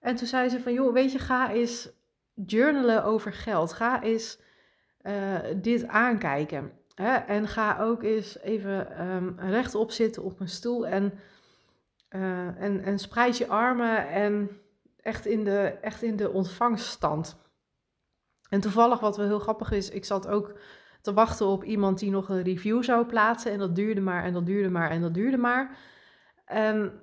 En 0.01 0.17
toen 0.17 0.27
zei 0.27 0.49
ze 0.49 0.61
van, 0.61 0.73
joh, 0.73 0.93
weet 0.93 1.13
je, 1.13 1.19
ga 1.19 1.51
eens 1.51 2.02
journalen 2.47 3.05
over 3.05 3.33
geld. 3.33 3.73
Ga 3.73 4.03
eens 4.03 4.41
uh, 5.03 5.39
dit 5.57 5.87
aankijken. 5.87 6.73
Hè? 6.95 7.15
En 7.15 7.49
ga 7.49 7.79
ook 7.81 8.03
eens 8.03 8.39
even 8.39 9.07
um, 9.07 9.35
rechtop 9.39 9.91
zitten 9.91 10.23
op 10.23 10.41
een 10.41 10.49
stoel 10.49 10.87
en, 10.87 11.13
uh, 12.11 12.63
en, 12.63 12.83
en 12.83 12.99
spreid 12.99 13.39
je 13.39 13.47
armen 13.47 14.09
en 14.09 14.61
echt 15.01 15.27
in, 15.27 15.45
de, 15.45 15.59
echt 15.81 16.03
in 16.03 16.17
de 16.17 16.31
ontvangststand. 16.31 17.41
En 18.49 18.61
toevallig, 18.61 19.01
wat 19.01 19.17
wel 19.17 19.27
heel 19.27 19.39
grappig 19.39 19.71
is, 19.71 19.91
ik 19.91 20.05
zat 20.05 20.29
ook 20.29 20.59
te 21.01 21.13
wachten 21.13 21.47
op 21.47 21.65
iemand 21.65 21.99
die 21.99 22.11
nog 22.11 22.29
een 22.29 22.43
review 22.43 22.83
zou 22.83 23.07
plaatsen. 23.07 23.53
En 23.53 23.59
dat 23.59 23.77
duurde 23.77 24.01
maar 24.01 24.25
en 24.25 24.33
dat 24.33 24.47
duurde 24.47 24.71
maar 24.71 24.91
en 24.91 25.01
dat 25.01 25.15
duurde 25.15 25.37
maar. 25.39 25.77
En 26.45 27.03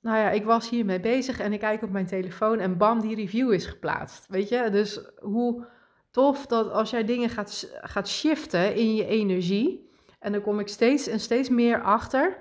nou 0.00 0.16
ja, 0.16 0.30
ik 0.30 0.44
was 0.44 0.70
hiermee 0.70 1.00
bezig 1.00 1.40
en 1.40 1.52
ik 1.52 1.60
kijk 1.60 1.82
op 1.82 1.90
mijn 1.90 2.06
telefoon 2.06 2.58
en 2.58 2.76
bam, 2.76 3.00
die 3.00 3.14
review 3.14 3.52
is 3.52 3.66
geplaatst. 3.66 4.26
Weet 4.28 4.48
je, 4.48 4.68
dus 4.70 5.00
hoe 5.18 5.66
tof 6.10 6.46
dat 6.46 6.70
als 6.70 6.90
jij 6.90 7.04
dingen 7.04 7.28
gaat, 7.28 7.72
gaat 7.80 8.08
shiften 8.08 8.74
in 8.74 8.94
je 8.94 9.06
energie, 9.06 9.90
en 10.18 10.32
dan 10.32 10.40
kom 10.40 10.60
ik 10.60 10.68
steeds 10.68 11.06
en 11.06 11.20
steeds 11.20 11.48
meer 11.48 11.82
achter. 11.82 12.38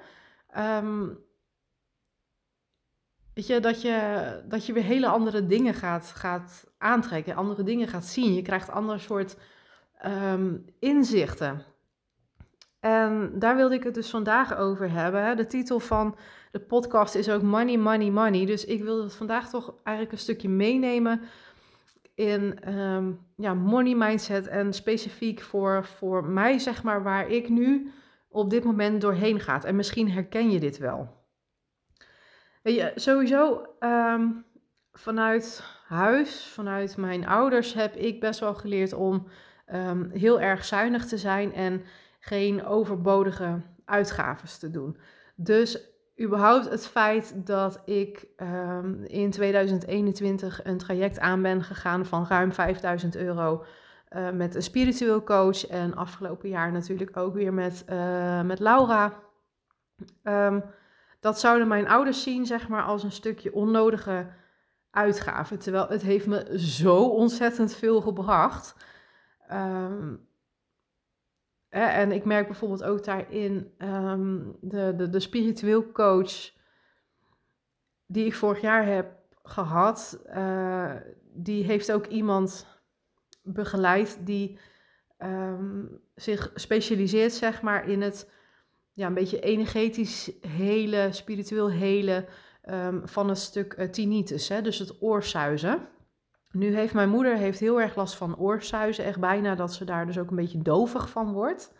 Ehm, 0.49 1.07
weet 3.33 3.47
je, 3.47 3.59
dat 3.59 3.81
je, 3.81 4.41
dat 4.47 4.65
je 4.65 4.73
weer 4.73 4.83
hele 4.83 5.07
andere 5.07 5.45
dingen 5.45 5.73
gaat, 5.73 6.05
gaat 6.05 6.71
aantrekken, 6.77 7.35
andere 7.35 7.63
dingen 7.63 7.87
gaat 7.87 8.05
zien. 8.05 8.33
Je 8.33 8.41
krijgt 8.41 8.69
ander 8.69 8.99
soort 8.99 9.37
ehm, 9.97 10.57
inzichten. 10.79 11.65
En 12.79 13.31
daar 13.35 13.55
wilde 13.55 13.75
ik 13.75 13.83
het 13.83 13.93
dus 13.93 14.09
vandaag 14.09 14.57
over 14.57 14.91
hebben. 14.91 15.37
De 15.37 15.45
titel 15.45 15.79
van 15.79 16.15
de 16.51 16.59
podcast 16.59 17.15
is 17.15 17.29
ook 17.29 17.41
Money, 17.41 17.77
Money, 17.77 18.09
Money. 18.09 18.45
Dus 18.45 18.65
ik 18.65 18.83
wilde 18.83 19.03
het 19.03 19.15
vandaag 19.15 19.49
toch 19.49 19.73
eigenlijk 19.83 20.11
een 20.11 20.23
stukje 20.23 20.49
meenemen 20.49 21.21
in 22.15 22.73
um, 22.77 23.19
ja, 23.35 23.53
money 23.53 23.95
mindset 23.95 24.47
en 24.47 24.73
specifiek 24.73 25.41
voor, 25.41 25.85
voor 25.85 26.25
mij, 26.25 26.59
zeg 26.59 26.83
maar, 26.83 27.03
waar 27.03 27.29
ik 27.29 27.49
nu 27.49 27.91
op 28.29 28.49
dit 28.49 28.63
moment 28.63 29.01
doorheen 29.01 29.39
ga. 29.39 29.63
En 29.63 29.75
misschien 29.75 30.11
herken 30.11 30.51
je 30.51 30.59
dit 30.59 30.77
wel. 30.77 31.17
Je, 32.63 32.91
sowieso 32.95 33.65
um, 33.79 34.45
vanuit 34.91 35.63
huis, 35.87 36.45
vanuit 36.53 36.97
mijn 36.97 37.27
ouders, 37.27 37.73
heb 37.73 37.95
ik 37.95 38.19
best 38.19 38.39
wel 38.39 38.53
geleerd 38.53 38.93
om 38.93 39.27
heel 40.11 40.41
erg 40.41 40.65
zuinig 40.65 41.05
te 41.05 41.17
zijn 41.17 41.53
en 41.53 41.83
geen 42.29 42.65
overbodige 42.65 43.61
uitgaven 43.85 44.59
te 44.59 44.71
doen. 44.71 44.97
Dus 45.35 45.79
überhaupt 46.21 46.69
het 46.69 46.87
feit 46.87 47.45
dat 47.45 47.81
ik 47.85 48.27
um, 48.37 49.03
in 49.03 49.31
2021 49.31 50.65
een 50.65 50.77
traject 50.77 51.19
aan 51.19 51.41
ben 51.41 51.63
gegaan 51.63 52.05
van 52.05 52.25
ruim 52.27 52.51
5000 52.51 53.15
euro 53.15 53.63
uh, 54.09 54.29
met 54.29 54.55
een 54.55 54.63
spiritueel 54.63 55.23
coach 55.23 55.67
en 55.67 55.95
afgelopen 55.95 56.49
jaar 56.49 56.71
natuurlijk 56.71 57.17
ook 57.17 57.33
weer 57.33 57.53
met, 57.53 57.85
uh, 57.89 58.41
met 58.41 58.59
Laura. 58.59 59.13
Um, 60.23 60.63
dat 61.19 61.39
zouden 61.39 61.67
mijn 61.67 61.87
ouders 61.87 62.23
zien, 62.23 62.45
zeg 62.45 62.67
maar, 62.67 62.83
als 62.83 63.03
een 63.03 63.11
stukje 63.11 63.53
onnodige 63.53 64.27
uitgave. 64.91 65.57
Terwijl 65.57 65.87
het 65.87 66.01
heeft 66.01 66.27
me 66.27 66.59
zo 66.59 67.03
ontzettend 67.03 67.75
veel 67.75 68.01
gebracht. 68.01 68.75
Um, 69.51 70.28
en 71.69 72.11
ik 72.11 72.25
merk 72.25 72.47
bijvoorbeeld 72.47 72.83
ook 72.83 73.03
daarin 73.03 73.73
um, 73.77 74.57
de, 74.61 74.93
de, 74.97 75.09
de 75.09 75.19
spiritueel 75.19 75.91
coach 75.91 76.51
die 78.05 78.25
ik 78.25 78.35
vorig 78.35 78.61
jaar 78.61 78.85
heb 78.85 79.17
gehad, 79.43 80.19
uh, 80.35 80.95
die 81.33 81.63
heeft 81.63 81.91
ook 81.91 82.05
iemand 82.05 82.67
begeleid 83.43 84.17
die 84.21 84.59
um, 85.19 86.01
zich 86.15 86.51
specialiseert, 86.55 87.33
zeg 87.33 87.61
maar, 87.61 87.89
in 87.89 88.01
het 88.01 88.31
ja, 88.91 89.07
een 89.07 89.13
beetje 89.13 89.39
energetisch 89.39 90.31
hele, 90.47 91.07
spiritueel 91.11 91.69
hele 91.69 92.25
um, 92.69 93.07
van 93.07 93.29
het 93.29 93.37
stuk 93.37 93.75
uh, 93.77 93.85
tinnitus, 93.89 94.47
hè, 94.47 94.61
dus 94.61 94.79
het 94.79 95.01
oorsuizen. 95.01 95.87
Nu 96.51 96.75
heeft 96.75 96.93
mijn 96.93 97.09
moeder 97.09 97.37
heeft 97.37 97.59
heel 97.59 97.81
erg 97.81 97.95
last 97.95 98.15
van 98.15 98.37
oorsuizen, 98.37 99.05
echt 99.05 99.19
bijna 99.19 99.55
dat 99.55 99.73
ze 99.73 99.85
daar 99.85 100.05
dus 100.05 100.17
ook 100.17 100.29
een 100.29 100.35
beetje 100.35 100.61
dovig 100.61 101.09
van 101.09 101.31
wordt. 101.31 101.73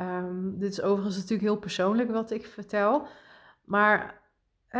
Um, 0.00 0.58
dit 0.58 0.72
is 0.72 0.82
overigens 0.82 1.16
natuurlijk 1.16 1.48
heel 1.48 1.58
persoonlijk 1.58 2.10
wat 2.10 2.30
ik 2.30 2.46
vertel. 2.46 3.06
Maar 3.64 4.20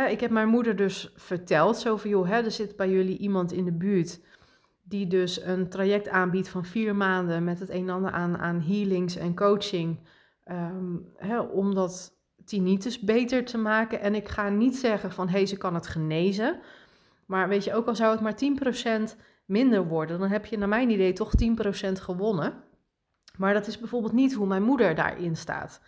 ik 0.09 0.19
heb 0.19 0.31
mijn 0.31 0.47
moeder 0.47 0.75
dus 0.75 1.13
verteld, 1.15 1.77
zo 1.77 1.97
van 1.97 2.09
joh, 2.09 2.27
hè, 2.27 2.43
er 2.43 2.51
zit 2.51 2.75
bij 2.75 2.89
jullie 2.89 3.17
iemand 3.17 3.51
in 3.51 3.65
de 3.65 3.73
buurt 3.73 4.21
die 4.83 5.07
dus 5.07 5.41
een 5.43 5.69
traject 5.69 6.07
aanbiedt 6.07 6.49
van 6.49 6.65
vier 6.65 6.95
maanden 6.95 7.43
met 7.43 7.59
het 7.59 7.69
een 7.69 7.87
en 7.87 7.89
ander 7.89 8.11
aan, 8.11 8.37
aan 8.37 8.61
healings 8.61 9.15
en 9.15 9.35
coaching. 9.35 9.99
Um, 10.45 11.05
hè, 11.15 11.39
om 11.39 11.75
dat 11.75 12.17
tinnitus 12.45 12.99
beter 12.99 13.45
te 13.45 13.57
maken. 13.57 13.99
En 13.99 14.15
ik 14.15 14.27
ga 14.27 14.49
niet 14.49 14.77
zeggen 14.77 15.11
van 15.11 15.27
hé, 15.27 15.37
hey, 15.37 15.45
ze 15.45 15.57
kan 15.57 15.73
het 15.73 15.87
genezen. 15.87 16.59
Maar 17.29 17.47
weet 17.47 17.63
je, 17.63 17.73
ook 17.73 17.87
al 17.87 17.95
zou 17.95 18.11
het 18.11 18.21
maar 18.21 19.09
10% 19.11 19.15
minder 19.45 19.87
worden, 19.87 20.19
dan 20.19 20.29
heb 20.29 20.45
je 20.45 20.57
naar 20.57 20.67
mijn 20.67 20.89
idee 20.89 21.13
toch 21.13 21.31
10% 21.43 21.91
gewonnen. 21.91 22.53
Maar 23.37 23.53
dat 23.53 23.67
is 23.67 23.79
bijvoorbeeld 23.79 24.13
niet 24.13 24.33
hoe 24.33 24.47
mijn 24.47 24.63
moeder 24.63 24.95
daarin 24.95 25.35
staat. 25.35 25.81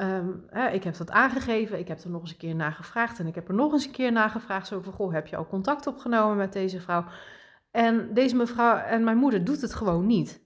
Um, 0.00 0.44
hè, 0.48 0.68
ik 0.68 0.84
heb 0.84 0.96
dat 0.96 1.10
aangegeven, 1.10 1.78
ik 1.78 1.88
heb 1.88 2.00
er 2.00 2.10
nog 2.10 2.20
eens 2.20 2.30
een 2.30 2.36
keer 2.36 2.54
naar 2.54 2.72
gevraagd 2.72 3.18
en 3.18 3.26
ik 3.26 3.34
heb 3.34 3.48
er 3.48 3.54
nog 3.54 3.72
eens 3.72 3.84
een 3.84 3.92
keer 3.92 4.12
naar 4.12 4.30
gevraagd. 4.30 4.66
Zo 4.66 4.80
van, 4.80 4.92
goh, 4.92 5.12
heb 5.12 5.26
je 5.26 5.36
al 5.36 5.46
contact 5.46 5.86
opgenomen 5.86 6.36
met 6.36 6.52
deze 6.52 6.80
vrouw? 6.80 7.04
En 7.70 8.14
deze 8.14 8.36
mevrouw 8.36 8.76
en 8.76 9.04
mijn 9.04 9.16
moeder 9.16 9.44
doet 9.44 9.60
het 9.60 9.74
gewoon 9.74 10.06
niet. 10.06 10.40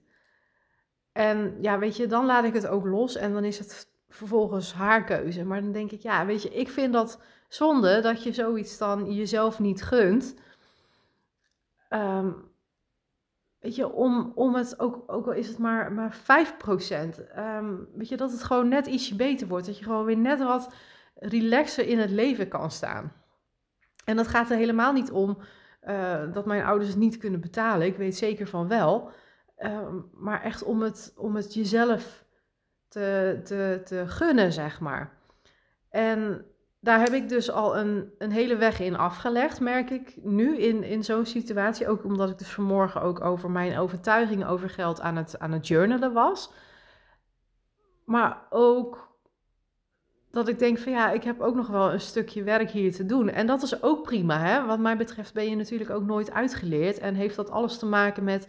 En 1.11 1.57
ja, 1.61 1.79
weet 1.79 1.97
je, 1.97 2.07
dan 2.07 2.25
laat 2.25 2.43
ik 2.43 2.53
het 2.53 2.67
ook 2.67 2.85
los 2.85 3.15
en 3.15 3.33
dan 3.33 3.43
is 3.43 3.59
het 3.59 3.91
vervolgens 4.09 4.73
haar 4.73 5.03
keuze. 5.03 5.45
Maar 5.45 5.61
dan 5.61 5.71
denk 5.71 5.91
ik, 5.91 6.01
ja, 6.01 6.25
weet 6.25 6.43
je, 6.43 6.49
ik 6.49 6.69
vind 6.69 6.93
dat 6.93 7.21
zonde 7.53 7.99
dat 7.99 8.23
je 8.23 8.33
zoiets 8.33 8.77
dan 8.77 9.13
jezelf 9.13 9.59
niet 9.59 9.81
gunt. 9.81 10.35
Um, 11.89 12.51
weet 13.59 13.75
je, 13.75 13.91
om, 13.91 14.31
om 14.35 14.55
het, 14.55 14.79
ook, 14.79 15.03
ook 15.07 15.25
al 15.25 15.33
is 15.33 15.47
het 15.47 15.57
maar, 15.57 15.91
maar 15.91 16.17
5%, 16.17 16.21
um, 16.91 17.25
ehm, 17.35 17.75
weet 17.93 18.07
je, 18.07 18.17
dat 18.17 18.31
het 18.31 18.43
gewoon 18.43 18.67
net 18.67 18.87
ietsje 18.87 19.15
beter 19.15 19.47
wordt. 19.47 19.65
Dat 19.65 19.77
je 19.77 19.83
gewoon 19.83 20.05
weer 20.05 20.17
net 20.17 20.39
wat 20.39 20.73
relaxer 21.15 21.87
in 21.87 21.99
het 21.99 22.09
leven 22.09 22.47
kan 22.47 22.71
staan. 22.71 23.13
En 24.05 24.15
dat 24.15 24.27
gaat 24.27 24.49
er 24.49 24.57
helemaal 24.57 24.93
niet 24.93 25.11
om 25.11 25.37
uh, 25.83 26.33
dat 26.33 26.45
mijn 26.45 26.63
ouders 26.63 26.89
het 26.89 26.99
niet 26.99 27.17
kunnen 27.17 27.41
betalen. 27.41 27.87
Ik 27.87 27.97
weet 27.97 28.17
zeker 28.17 28.47
van 28.47 28.67
wel. 28.67 29.11
Um, 29.57 30.09
maar 30.13 30.41
echt 30.41 30.63
om 30.63 30.81
het, 30.81 31.13
om 31.15 31.35
het 31.35 31.53
jezelf 31.53 32.25
te, 32.87 33.39
te, 33.43 33.81
te 33.85 34.07
gunnen, 34.07 34.53
zeg 34.53 34.79
maar. 34.79 35.17
En 35.89 36.50
daar 36.83 36.99
heb 36.99 37.09
ik 37.09 37.29
dus 37.29 37.51
al 37.51 37.77
een, 37.77 38.13
een 38.17 38.31
hele 38.31 38.55
weg 38.55 38.79
in 38.79 38.97
afgelegd, 38.97 39.59
merk 39.59 39.89
ik 39.89 40.17
nu 40.23 40.57
in, 40.57 40.83
in 40.83 41.03
zo'n 41.03 41.25
situatie. 41.25 41.87
Ook 41.87 42.03
omdat 42.03 42.29
ik 42.29 42.37
dus 42.37 42.53
vanmorgen 42.53 43.01
ook 43.01 43.21
over 43.21 43.51
mijn 43.51 43.77
overtuigingen 43.77 44.47
over 44.47 44.69
geld 44.69 45.01
aan 45.01 45.15
het, 45.15 45.39
aan 45.39 45.51
het 45.51 45.67
journalen 45.67 46.13
was. 46.13 46.53
Maar 48.05 48.45
ook 48.49 49.11
dat 50.31 50.47
ik 50.47 50.59
denk 50.59 50.77
van 50.79 50.91
ja, 50.91 51.11
ik 51.11 51.23
heb 51.23 51.41
ook 51.41 51.55
nog 51.55 51.67
wel 51.67 51.93
een 51.93 52.01
stukje 52.01 52.43
werk 52.43 52.69
hier 52.69 52.93
te 52.93 53.05
doen. 53.05 53.29
En 53.29 53.47
dat 53.47 53.63
is 53.63 53.83
ook 53.83 54.03
prima, 54.03 54.39
hè. 54.39 54.65
Wat 54.65 54.79
mij 54.79 54.97
betreft 54.97 55.33
ben 55.33 55.49
je 55.49 55.55
natuurlijk 55.55 55.89
ook 55.89 56.05
nooit 56.05 56.31
uitgeleerd. 56.31 56.99
En 56.99 57.15
heeft 57.15 57.35
dat 57.35 57.49
alles 57.49 57.77
te 57.77 57.85
maken 57.85 58.23
met 58.23 58.47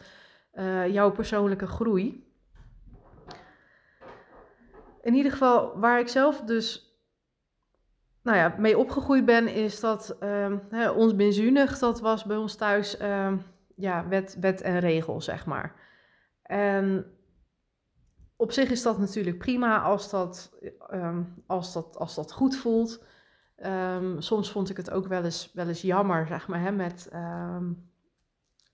uh, 0.55 0.93
jouw 0.93 1.11
persoonlijke 1.11 1.67
groei. 1.67 2.31
In 5.03 5.15
ieder 5.15 5.33
geval, 5.33 5.79
waar 5.79 6.01
ik 6.01 6.09
zelf 6.09 6.41
dus 6.41 6.92
nou 8.23 8.37
ja, 8.37 8.55
mee 8.59 8.79
opgegroeid 8.79 9.25
ben, 9.25 9.49
is 9.49 9.81
dat 9.81 10.17
hè, 10.71 10.91
ons 10.91 11.17
benzunig, 11.17 11.79
dat 11.79 12.01
was 12.01 12.25
bij 12.25 12.37
ons 12.37 12.55
thuis 12.55 13.03
um, 13.03 13.43
ja, 13.75 14.09
wet, 14.09 14.37
wet 14.41 14.61
en 14.61 14.79
regel, 14.79 15.21
zeg 15.21 15.47
maar. 15.47 15.75
En 16.43 17.07
op 18.37 18.53
zich 18.53 18.71
is 18.71 18.83
dat 18.83 18.99
natuurlijk 18.99 19.39
prima 19.39 19.81
als 19.81 20.11
dat, 20.11 20.59
um, 20.93 21.35
als 21.47 21.73
dat, 21.73 21.97
als 21.97 22.15
dat 22.15 22.33
goed 22.33 22.57
voelt. 22.57 23.05
soms 24.19 24.51
vond 24.51 24.71
ik 24.71 24.77
het 24.77 24.91
ook 24.91 25.07
wel 25.07 25.25
eens, 25.25 25.51
wel 25.55 25.69
eens 25.69 25.83
jammer, 25.83 26.27
zeg 26.27 26.49
maar, 26.49 26.61
hè, 26.61 26.71
met, 26.71 27.09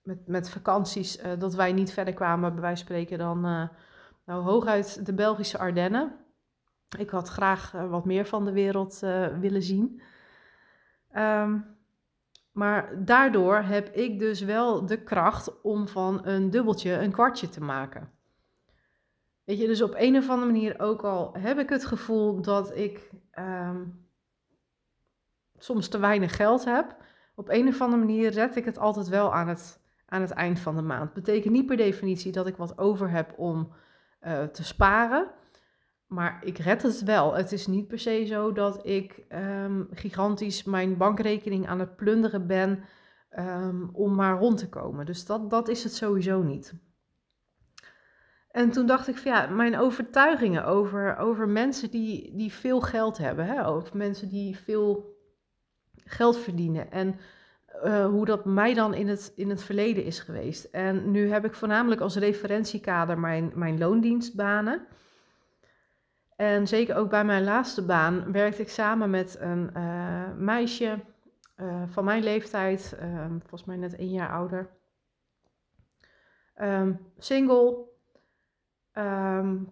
met, 0.09 0.27
met 0.27 0.49
vakanties, 0.49 1.23
uh, 1.23 1.31
dat 1.39 1.55
wij 1.55 1.73
niet 1.73 1.93
verder 1.93 2.13
kwamen, 2.13 2.53
bij 2.53 2.61
wijze 2.61 2.83
spreken, 2.83 3.17
dan 3.17 3.45
uh, 3.45 3.67
nou, 4.25 4.43
hooguit 4.43 5.05
de 5.05 5.13
Belgische 5.13 5.57
Ardennen. 5.57 6.15
Ik 6.97 7.09
had 7.09 7.29
graag 7.29 7.73
uh, 7.73 7.89
wat 7.89 8.05
meer 8.05 8.25
van 8.25 8.45
de 8.45 8.51
wereld 8.51 9.01
uh, 9.03 9.27
willen 9.39 9.63
zien. 9.63 10.01
Um, 11.17 11.77
maar 12.51 13.05
daardoor 13.05 13.55
heb 13.55 13.95
ik 13.95 14.19
dus 14.19 14.41
wel 14.41 14.85
de 14.85 15.03
kracht 15.03 15.61
om 15.61 15.87
van 15.87 16.25
een 16.25 16.49
dubbeltje 16.49 16.91
een 16.91 17.11
kwartje 17.11 17.49
te 17.49 17.61
maken. 17.61 18.11
Weet 19.43 19.59
je, 19.59 19.67
dus 19.67 19.81
op 19.81 19.93
een 19.97 20.17
of 20.17 20.29
andere 20.29 20.51
manier 20.51 20.79
ook 20.79 21.03
al 21.03 21.33
heb 21.33 21.59
ik 21.59 21.69
het 21.69 21.85
gevoel 21.85 22.41
dat 22.41 22.75
ik 22.77 23.09
um, 23.39 24.07
soms 25.57 25.87
te 25.87 25.99
weinig 25.99 26.35
geld 26.35 26.65
heb. 26.65 26.95
Op 27.35 27.49
een 27.49 27.67
of 27.67 27.81
andere 27.81 28.05
manier 28.05 28.31
red 28.31 28.55
ik 28.55 28.65
het 28.65 28.77
altijd 28.77 29.07
wel 29.07 29.33
aan 29.33 29.47
het, 29.47 29.79
aan 30.05 30.21
het 30.21 30.31
eind 30.31 30.59
van 30.59 30.75
de 30.75 30.81
maand. 30.81 31.13
Betekent 31.13 31.53
niet 31.53 31.65
per 31.65 31.77
definitie 31.77 32.31
dat 32.31 32.47
ik 32.47 32.55
wat 32.55 32.77
over 32.77 33.09
heb 33.09 33.33
om 33.37 33.71
uh, 34.21 34.43
te 34.43 34.63
sparen. 34.63 35.27
Maar 36.09 36.39
ik 36.43 36.57
red 36.57 36.81
het 36.81 37.03
wel. 37.03 37.33
Het 37.33 37.51
is 37.51 37.67
niet 37.67 37.87
per 37.87 37.99
se 37.99 38.25
zo 38.25 38.51
dat 38.51 38.85
ik 38.85 39.25
um, 39.29 39.87
gigantisch 39.91 40.63
mijn 40.63 40.97
bankrekening 40.97 41.67
aan 41.67 41.79
het 41.79 41.95
plunderen 41.95 42.47
ben 42.47 42.83
um, 43.37 43.89
om 43.93 44.15
maar 44.15 44.37
rond 44.37 44.57
te 44.57 44.69
komen. 44.69 45.05
Dus 45.05 45.25
dat, 45.25 45.49
dat 45.49 45.67
is 45.67 45.83
het 45.83 45.93
sowieso 45.93 46.41
niet. 46.41 46.73
En 48.51 48.71
toen 48.71 48.85
dacht 48.85 49.07
ik 49.07 49.17
van 49.17 49.31
ja, 49.31 49.47
mijn 49.47 49.77
overtuigingen 49.77 50.65
over, 50.65 51.17
over 51.17 51.47
mensen 51.47 51.91
die, 51.91 52.35
die 52.35 52.53
veel 52.53 52.81
geld 52.81 53.17
hebben, 53.17 53.45
hè, 53.45 53.67
over 53.67 53.97
mensen 53.97 54.29
die 54.29 54.57
veel 54.57 55.17
geld 56.03 56.37
verdienen. 56.37 56.91
En 56.91 57.15
uh, 57.83 58.05
hoe 58.05 58.25
dat 58.25 58.45
mij 58.45 58.73
dan 58.73 58.93
in 58.93 59.07
het, 59.07 59.33
in 59.35 59.49
het 59.49 59.63
verleden 59.63 60.03
is 60.03 60.19
geweest. 60.19 60.63
En 60.63 61.11
nu 61.11 61.29
heb 61.31 61.45
ik 61.45 61.53
voornamelijk 61.53 62.01
als 62.01 62.15
referentiekader 62.15 63.19
mijn, 63.19 63.51
mijn 63.55 63.77
loondienstbanen. 63.77 64.87
En 66.39 66.67
zeker 66.67 66.95
ook 66.95 67.09
bij 67.09 67.25
mijn 67.25 67.43
laatste 67.43 67.85
baan 67.85 68.31
werkte 68.31 68.61
ik 68.61 68.69
samen 68.69 69.09
met 69.09 69.37
een 69.39 69.69
uh, 69.77 70.31
meisje 70.35 70.99
uh, 71.57 71.83
van 71.87 72.03
mijn 72.03 72.23
leeftijd, 72.23 72.97
um, 73.01 73.39
volgens 73.39 73.63
mij 73.63 73.75
net 73.75 73.95
één 73.95 74.11
jaar 74.11 74.29
ouder. 74.29 74.69
Um, 76.61 77.11
single. 77.17 77.85
Um, 78.93 79.69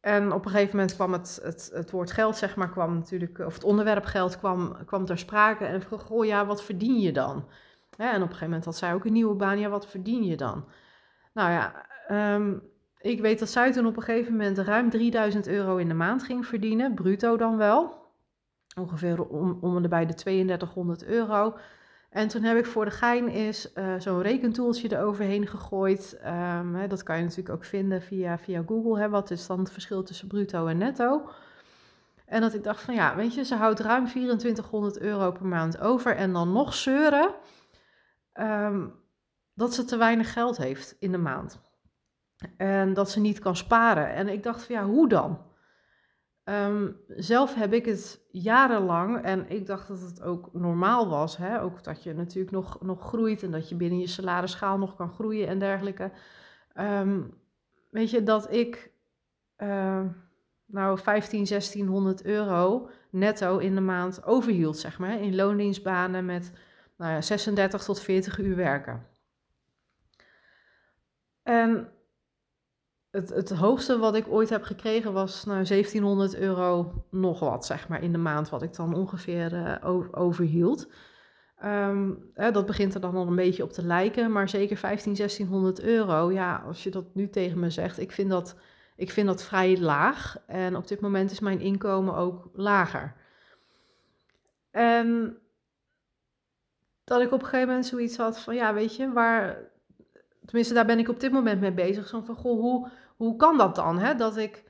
en 0.00 0.32
op 0.32 0.44
een 0.44 0.50
gegeven 0.50 0.76
moment 0.76 0.94
kwam 0.94 1.12
het, 1.12 1.40
het, 1.42 1.70
het 1.72 1.90
woord 1.90 2.12
geld, 2.12 2.36
zeg 2.36 2.56
maar, 2.56 2.70
kwam 2.70 2.94
natuurlijk, 2.94 3.38
of 3.38 3.54
het 3.54 3.64
onderwerp 3.64 4.04
geld 4.04 4.38
kwam, 4.38 4.84
kwam 4.84 5.04
ter 5.04 5.18
sprake. 5.18 5.64
En 5.64 5.82
vroeg, 5.82 6.02
goh, 6.02 6.24
ja, 6.24 6.46
wat 6.46 6.62
verdien 6.62 7.00
je 7.00 7.12
dan? 7.12 7.48
en 7.96 8.08
op 8.08 8.20
een 8.20 8.22
gegeven 8.22 8.46
moment 8.46 8.64
had 8.64 8.76
zij 8.76 8.94
ook 8.94 9.04
een 9.04 9.12
nieuwe 9.12 9.34
baan, 9.34 9.58
ja, 9.58 9.68
wat 9.68 9.86
verdien 9.86 10.24
je 10.24 10.36
dan? 10.36 10.68
Nou 11.32 11.50
ja, 11.50 11.86
um, 12.34 12.71
ik 13.02 13.20
weet 13.20 13.38
dat 13.38 13.50
zij 13.50 13.72
toen 13.72 13.86
op 13.86 13.96
een 13.96 14.02
gegeven 14.02 14.32
moment 14.32 14.58
ruim 14.58 14.90
3000 14.90 15.46
euro 15.46 15.76
in 15.76 15.88
de 15.88 15.94
maand 15.94 16.22
ging 16.22 16.46
verdienen, 16.46 16.94
bruto 16.94 17.36
dan 17.36 17.56
wel. 17.56 18.00
Ongeveer 18.78 19.24
om, 19.24 19.58
om 19.60 19.88
bij 19.88 20.06
de 20.06 20.14
3200 20.14 21.04
euro. 21.04 21.56
En 22.10 22.28
toen 22.28 22.42
heb 22.42 22.56
ik 22.56 22.66
voor 22.66 22.84
de 22.84 22.90
gein 22.90 23.28
is 23.28 23.72
uh, 23.74 23.94
zo'n 23.98 24.22
rekentoeltje 24.22 24.96
eroverheen 24.96 25.46
gegooid. 25.46 26.20
Um, 26.24 26.74
hè, 26.74 26.86
dat 26.86 27.02
kan 27.02 27.16
je 27.16 27.22
natuurlijk 27.22 27.54
ook 27.54 27.64
vinden 27.64 28.02
via, 28.02 28.38
via 28.38 28.62
Google. 28.66 29.00
Hè, 29.00 29.08
wat 29.08 29.30
is 29.30 29.46
dan 29.46 29.58
het 29.58 29.72
verschil 29.72 30.02
tussen 30.02 30.28
bruto 30.28 30.66
en 30.66 30.78
netto? 30.78 31.30
En 32.26 32.40
dat 32.40 32.54
ik 32.54 32.64
dacht 32.64 32.82
van 32.82 32.94
ja, 32.94 33.16
weet 33.16 33.34
je, 33.34 33.44
ze 33.44 33.54
houdt 33.54 33.80
ruim 33.80 34.06
2400 34.06 34.98
euro 34.98 35.32
per 35.32 35.46
maand 35.46 35.80
over. 35.80 36.16
En 36.16 36.32
dan 36.32 36.52
nog 36.52 36.74
zeuren 36.74 37.34
um, 38.34 38.94
dat 39.54 39.74
ze 39.74 39.84
te 39.84 39.96
weinig 39.96 40.32
geld 40.32 40.56
heeft 40.56 40.96
in 40.98 41.12
de 41.12 41.18
maand. 41.18 41.71
En 42.56 42.94
dat 42.94 43.10
ze 43.10 43.20
niet 43.20 43.38
kan 43.38 43.56
sparen. 43.56 44.14
En 44.14 44.28
ik 44.28 44.42
dacht 44.42 44.64
van 44.64 44.74
ja, 44.74 44.84
hoe 44.84 45.08
dan? 45.08 45.38
Um, 46.44 46.96
zelf 47.06 47.54
heb 47.54 47.72
ik 47.72 47.84
het 47.84 48.20
jarenlang 48.30 49.22
en 49.22 49.50
ik 49.50 49.66
dacht 49.66 49.88
dat 49.88 50.00
het 50.00 50.22
ook 50.22 50.48
normaal 50.52 51.08
was. 51.08 51.36
Hè? 51.36 51.62
Ook 51.62 51.84
dat 51.84 52.02
je 52.02 52.14
natuurlijk 52.14 52.54
nog, 52.54 52.80
nog 52.80 53.02
groeit 53.02 53.42
en 53.42 53.50
dat 53.50 53.68
je 53.68 53.74
binnen 53.74 53.98
je 53.98 54.06
salarisschaal 54.06 54.78
nog 54.78 54.96
kan 54.96 55.10
groeien 55.10 55.48
en 55.48 55.58
dergelijke. 55.58 56.10
Um, 56.74 57.34
weet 57.90 58.10
je, 58.10 58.22
dat 58.22 58.52
ik 58.52 58.92
uh, 59.58 60.04
nou 60.66 60.98
15, 60.98 61.44
1600 61.44 62.24
euro 62.24 62.88
netto 63.10 63.58
in 63.58 63.74
de 63.74 63.80
maand 63.80 64.24
overhield, 64.24 64.78
zeg 64.78 64.98
maar. 64.98 65.20
In 65.20 65.34
loondienstbanen 65.34 66.24
met 66.24 66.52
nou 66.96 67.12
ja, 67.12 67.20
36 67.20 67.84
tot 67.84 68.00
40 68.00 68.38
uur 68.38 68.56
werken. 68.56 69.06
En 71.42 71.92
het, 73.12 73.28
het 73.28 73.50
hoogste 73.50 73.98
wat 73.98 74.14
ik 74.14 74.28
ooit 74.28 74.48
heb 74.48 74.62
gekregen 74.62 75.12
was 75.12 75.44
nou, 75.44 75.64
1700 75.64 76.36
euro 76.36 77.04
nog 77.10 77.40
wat, 77.40 77.66
zeg 77.66 77.88
maar, 77.88 78.02
in 78.02 78.12
de 78.12 78.18
maand, 78.18 78.48
wat 78.48 78.62
ik 78.62 78.74
dan 78.74 78.94
ongeveer 78.94 79.52
uh, 79.52 80.00
overhield. 80.10 80.88
Um, 81.64 82.30
dat 82.34 82.66
begint 82.66 82.94
er 82.94 83.00
dan 83.00 83.14
al 83.14 83.26
een 83.26 83.34
beetje 83.34 83.62
op 83.62 83.72
te 83.72 83.84
lijken, 83.84 84.32
maar 84.32 84.48
zeker 84.48 84.76
15, 84.76 85.14
1600 85.14 85.80
euro, 85.80 86.32
ja, 86.32 86.62
als 86.66 86.82
je 86.82 86.90
dat 86.90 87.14
nu 87.14 87.28
tegen 87.28 87.58
me 87.58 87.70
zegt, 87.70 87.98
ik 87.98 88.12
vind 88.12 88.30
dat, 88.30 88.56
ik 88.96 89.10
vind 89.10 89.26
dat 89.26 89.42
vrij 89.42 89.78
laag. 89.78 90.36
En 90.46 90.76
op 90.76 90.88
dit 90.88 91.00
moment 91.00 91.30
is 91.30 91.40
mijn 91.40 91.60
inkomen 91.60 92.14
ook 92.14 92.50
lager. 92.52 93.14
En 94.70 95.38
dat 97.04 97.20
ik 97.20 97.32
op 97.32 97.40
een 97.40 97.46
gegeven 97.46 97.68
moment 97.68 97.86
zoiets 97.86 98.16
had 98.16 98.40
van, 98.40 98.54
ja, 98.54 98.74
weet 98.74 98.96
je, 98.96 99.12
waar, 99.12 99.58
tenminste 100.44 100.74
daar 100.74 100.86
ben 100.86 100.98
ik 100.98 101.08
op 101.08 101.20
dit 101.20 101.32
moment 101.32 101.60
mee 101.60 101.72
bezig, 101.72 102.08
zo 102.08 102.20
van, 102.20 102.34
goh, 102.34 102.60
hoe 102.60 102.90
hoe 103.22 103.36
kan 103.36 103.58
dat 103.58 103.74
dan? 103.74 103.98
Hè? 103.98 104.14
Dat 104.14 104.36
ik 104.36 104.64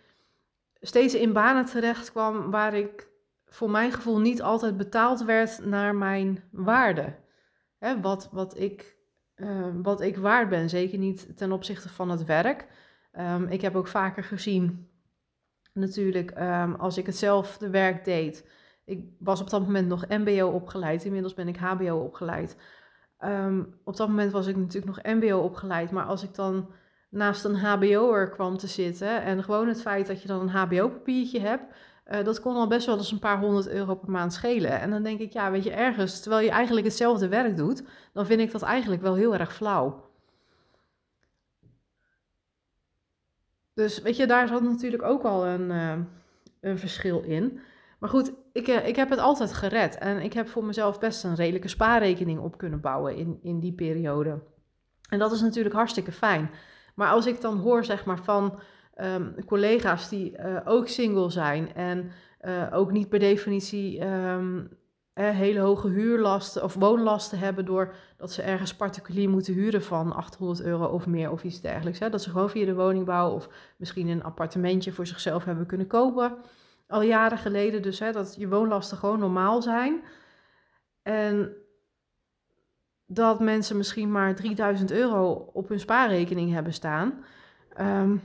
steeds 0.81 1.15
in 1.15 1.33
banen 1.33 1.65
terecht 1.65 2.11
kwam 2.11 2.51
waar 2.51 2.75
ik 2.75 3.11
voor 3.47 3.71
mijn 3.71 3.93
gevoel 3.93 4.21
niet 4.21 4.43
altijd 4.43 4.77
betaald 4.77 5.25
werd 5.25 5.65
naar 5.65 5.95
mijn 5.95 6.45
waarde. 6.51 7.15
Hè? 7.79 8.01
Wat, 8.01 8.29
wat, 8.33 8.59
ik, 8.59 8.97
uh, 9.37 9.69
wat 9.83 10.01
ik 10.01 10.17
waard 10.17 10.49
ben, 10.49 10.69
zeker 10.69 10.99
niet 10.99 11.37
ten 11.37 11.53
opzichte 11.53 11.89
van 11.89 12.11
het 12.11 12.25
werk. 12.25 12.67
Um, 13.19 13.47
ik 13.47 13.61
heb 13.61 13.77
ook 13.77 13.89
vaker 13.89 14.25
gezien, 14.25 14.89
natuurlijk, 15.73 16.39
um, 16.39 16.75
als 16.75 16.97
ik 16.97 17.07
hetzelfde 17.07 17.71
werk 17.71 18.05
deed. 18.05 18.49
Ik 18.85 19.11
was 19.19 19.41
op 19.41 19.51
dat 19.51 19.63
moment 19.63 19.89
nog 19.89 20.09
MBO 20.09 20.49
opgeleid, 20.49 21.05
inmiddels 21.05 21.35
ben 21.35 21.49
ik 21.49 21.57
HBO 21.57 21.97
opgeleid. 21.97 22.57
Op 23.85 23.97
dat 23.97 24.09
moment 24.09 24.33
was 24.33 24.47
ik 24.47 24.57
natuurlijk 24.57 24.97
nog 24.97 25.15
MBO 25.15 25.39
opgeleid, 25.39 25.91
maar 25.91 26.05
als 26.05 26.23
ik 26.23 26.35
dan 26.35 26.73
naast 27.13 27.45
een 27.45 27.57
HBO'er 27.57 28.29
kwam 28.29 28.57
te 28.57 28.67
zitten. 28.67 29.23
En 29.23 29.45
gewoon 29.45 29.69
het 29.69 29.83
feit 29.83 30.07
dat 30.07 30.23
je 30.23 30.29
dan 30.29 30.41
een 30.41 30.49
HBO-papiertje 30.49 31.41
hebt, 31.41 31.65
uh, 32.11 32.25
dat 32.25 32.41
kon 32.41 32.57
al 32.57 32.67
best 32.67 32.87
wel 32.87 32.97
eens 32.97 33.13
een 33.13 33.19
paar 33.19 33.39
honderd 33.39 33.69
euro 33.69 33.95
per 33.95 34.11
maand 34.11 34.33
schelen. 34.33 34.81
En 34.81 34.91
dan 34.91 35.03
denk 35.03 35.21
ik, 35.21 35.33
ja, 35.33 35.51
weet 35.51 35.65
je, 35.65 35.71
ergens, 35.71 36.21
terwijl 36.21 36.45
je 36.45 36.51
eigenlijk 36.51 36.87
hetzelfde 36.87 37.29
werk 37.29 37.57
doet, 37.57 37.83
dan 38.13 38.27
vind 38.27 38.41
ik 38.41 38.53
dat 38.53 38.63
eigenlijk 38.63 39.03
wel 39.03 39.15
heel 39.15 39.35
erg 39.35 39.55
flauw. 39.55 40.11
Dus 43.75 44.03
weet 44.03 44.17
je, 44.17 44.27
daar 44.27 44.49
zat 44.49 44.63
natuurlijk 44.63 45.03
ook 45.03 45.23
al 45.23 45.47
een, 45.47 45.71
uh, 45.71 45.99
een 46.61 46.79
verschil 46.79 47.21
in. 47.21 47.61
Maar 47.99 48.11
goed, 48.11 48.33
ik, 48.53 48.69
uh, 48.69 48.87
ik 48.87 48.97
heb 48.97 49.11
het 49.11 49.19
altijd 49.19 49.53
gered. 49.53 49.99
En 49.99 50.19
ik 50.19 50.33
heb 50.33 50.49
voor 50.49 50.65
mezelf 50.65 50.99
best 50.99 51.25
een 51.25 51.35
redelijke 51.35 51.69
spaarrekening 51.69 52.41
op 52.41 52.59
kunnen 52.59 52.81
bouwen 52.81 53.17
in, 53.17 53.39
in 53.43 53.61
die 53.61 53.73
periode. 53.73 54.43
En 55.09 55.19
dat 55.19 55.33
is 55.33 55.41
natuurlijk 55.41 55.75
hartstikke 55.75 56.13
fijn. 56.13 56.51
Maar 56.95 57.09
als 57.09 57.27
ik 57.27 57.41
dan 57.41 57.59
hoor, 57.59 57.85
zeg 57.85 58.05
maar, 58.05 58.19
van 58.19 58.61
um, 59.01 59.45
collega's 59.45 60.09
die 60.09 60.39
uh, 60.39 60.61
ook 60.65 60.89
single 60.89 61.31
zijn 61.31 61.75
en 61.75 62.11
uh, 62.41 62.67
ook 62.73 62.93
niet 62.93 63.09
per 63.09 63.19
definitie 63.19 64.01
eh, 65.13 65.29
hele 65.29 65.61
hoge 65.61 65.89
huurlasten 65.89 66.63
of 66.63 66.75
woonlasten 66.75 67.39
hebben 67.39 67.65
doordat 67.65 68.33
ze 68.33 68.43
ergens 68.43 68.75
particulier 68.75 69.29
moeten 69.29 69.55
huren 69.55 69.83
van 69.83 70.13
800 70.13 70.63
euro 70.63 70.87
of 70.87 71.07
meer 71.07 71.31
of 71.31 71.45
iets 71.45 71.61
dergelijks. 71.61 71.99
Hè? 71.99 72.11
Dat 72.11 72.23
ze 72.23 72.31
gewoon 72.31 72.51
via 72.51 72.65
de 72.65 72.75
woningbouw 72.75 73.31
of 73.31 73.49
misschien 73.77 74.09
een 74.09 74.23
appartementje 74.23 74.93
voor 74.93 75.07
zichzelf 75.07 75.45
hebben 75.45 75.67
kunnen 75.67 75.87
kopen. 75.87 76.37
Al 76.87 77.03
jaren 77.03 77.39
geleden 77.39 77.83
dus, 77.83 77.99
hè, 77.99 78.13
dat 78.13 78.35
je 78.39 78.49
woonlasten 78.49 78.97
gewoon 78.97 79.19
normaal 79.19 79.63
zijn. 79.63 80.03
En 81.03 81.57
dat 83.15 83.41
mensen 83.41 83.77
misschien 83.77 84.11
maar 84.11 84.35
3000 84.35 84.91
euro 84.91 85.51
op 85.53 85.69
hun 85.69 85.81
spaarrekening 85.81 86.53
hebben 86.53 86.73
staan. 86.73 87.25
Um, 87.81 88.23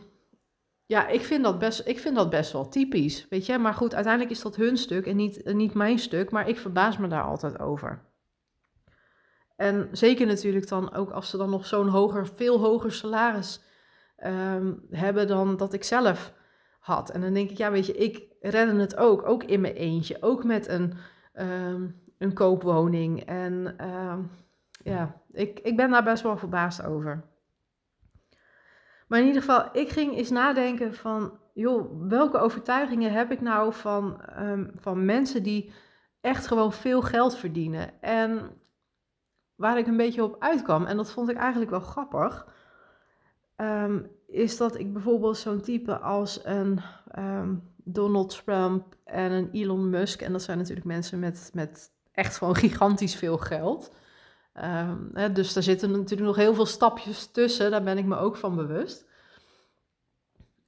ja, 0.85 1.07
ik 1.07 1.21
vind, 1.21 1.43
dat 1.43 1.59
best, 1.59 1.87
ik 1.87 1.99
vind 1.99 2.15
dat 2.15 2.29
best 2.29 2.51
wel 2.51 2.69
typisch, 2.69 3.27
weet 3.29 3.45
je. 3.45 3.57
Maar 3.57 3.73
goed, 3.73 3.95
uiteindelijk 3.95 4.33
is 4.33 4.41
dat 4.41 4.55
hun 4.55 4.77
stuk 4.77 5.05
en 5.05 5.15
niet, 5.15 5.53
niet 5.53 5.73
mijn 5.73 5.99
stuk. 5.99 6.31
Maar 6.31 6.49
ik 6.49 6.57
verbaas 6.57 6.97
me 6.97 7.07
daar 7.07 7.23
altijd 7.23 7.59
over. 7.59 8.05
En 9.55 9.89
zeker 9.91 10.27
natuurlijk 10.27 10.67
dan 10.67 10.93
ook 10.93 11.11
als 11.11 11.29
ze 11.29 11.37
dan 11.37 11.49
nog 11.49 11.65
zo'n 11.65 11.87
hoger, 11.87 12.27
veel 12.27 12.59
hoger 12.59 12.91
salaris 12.91 13.61
um, 14.25 14.85
hebben 14.89 15.27
dan 15.27 15.57
dat 15.57 15.73
ik 15.73 15.83
zelf 15.83 16.33
had. 16.79 17.09
En 17.09 17.21
dan 17.21 17.33
denk 17.33 17.49
ik, 17.49 17.57
ja, 17.57 17.71
weet 17.71 17.85
je, 17.85 17.93
ik 17.93 18.23
redde 18.39 18.79
het 18.79 18.95
ook. 18.95 19.25
Ook 19.25 19.43
in 19.43 19.61
mijn 19.61 19.73
eentje. 19.73 20.17
Ook 20.21 20.43
met 20.43 20.67
een, 20.67 20.93
um, 21.33 22.01
een 22.17 22.33
koopwoning. 22.33 23.25
En 23.25 23.75
ja, 24.89 25.21
ik, 25.31 25.59
ik 25.59 25.75
ben 25.75 25.89
daar 25.89 26.03
best 26.03 26.23
wel 26.23 26.37
verbaasd 26.37 26.85
over. 26.85 27.23
Maar 29.07 29.19
in 29.19 29.25
ieder 29.25 29.41
geval, 29.41 29.69
ik 29.71 29.89
ging 29.89 30.15
eens 30.15 30.29
nadenken 30.29 30.93
van, 30.93 31.39
joh, 31.53 32.07
welke 32.07 32.37
overtuigingen 32.37 33.11
heb 33.11 33.31
ik 33.31 33.41
nou 33.41 33.73
van, 33.73 34.21
um, 34.39 34.71
van 34.75 35.05
mensen 35.05 35.43
die 35.43 35.71
echt 36.21 36.47
gewoon 36.47 36.73
veel 36.73 37.01
geld 37.01 37.35
verdienen? 37.35 38.01
En 38.01 38.61
waar 39.55 39.77
ik 39.77 39.87
een 39.87 39.97
beetje 39.97 40.23
op 40.23 40.35
uitkwam, 40.39 40.85
en 40.85 40.97
dat 40.97 41.11
vond 41.11 41.29
ik 41.29 41.37
eigenlijk 41.37 41.71
wel 41.71 41.79
grappig, 41.79 42.47
um, 43.55 44.07
is 44.27 44.57
dat 44.57 44.77
ik 44.77 44.93
bijvoorbeeld 44.93 45.37
zo'n 45.37 45.61
type 45.61 45.97
als 45.97 46.45
een 46.45 46.81
um, 47.17 47.73
Donald 47.83 48.43
Trump 48.43 48.95
en 49.03 49.31
een 49.31 49.49
Elon 49.51 49.89
Musk, 49.89 50.21
en 50.21 50.31
dat 50.31 50.41
zijn 50.41 50.57
natuurlijk 50.57 50.85
mensen 50.85 51.19
met, 51.19 51.49
met 51.53 51.91
echt 52.11 52.37
gewoon 52.37 52.55
gigantisch 52.55 53.15
veel 53.15 53.37
geld. 53.37 53.91
Hè, 55.13 55.31
dus 55.31 55.53
daar 55.53 55.63
zitten 55.63 55.91
natuurlijk 55.91 56.21
nog 56.21 56.35
heel 56.35 56.53
veel 56.53 56.65
stapjes 56.65 57.25
tussen, 57.25 57.71
daar 57.71 57.83
ben 57.83 57.97
ik 57.97 58.05
me 58.05 58.17
ook 58.17 58.37
van 58.37 58.55
bewust. 58.55 59.05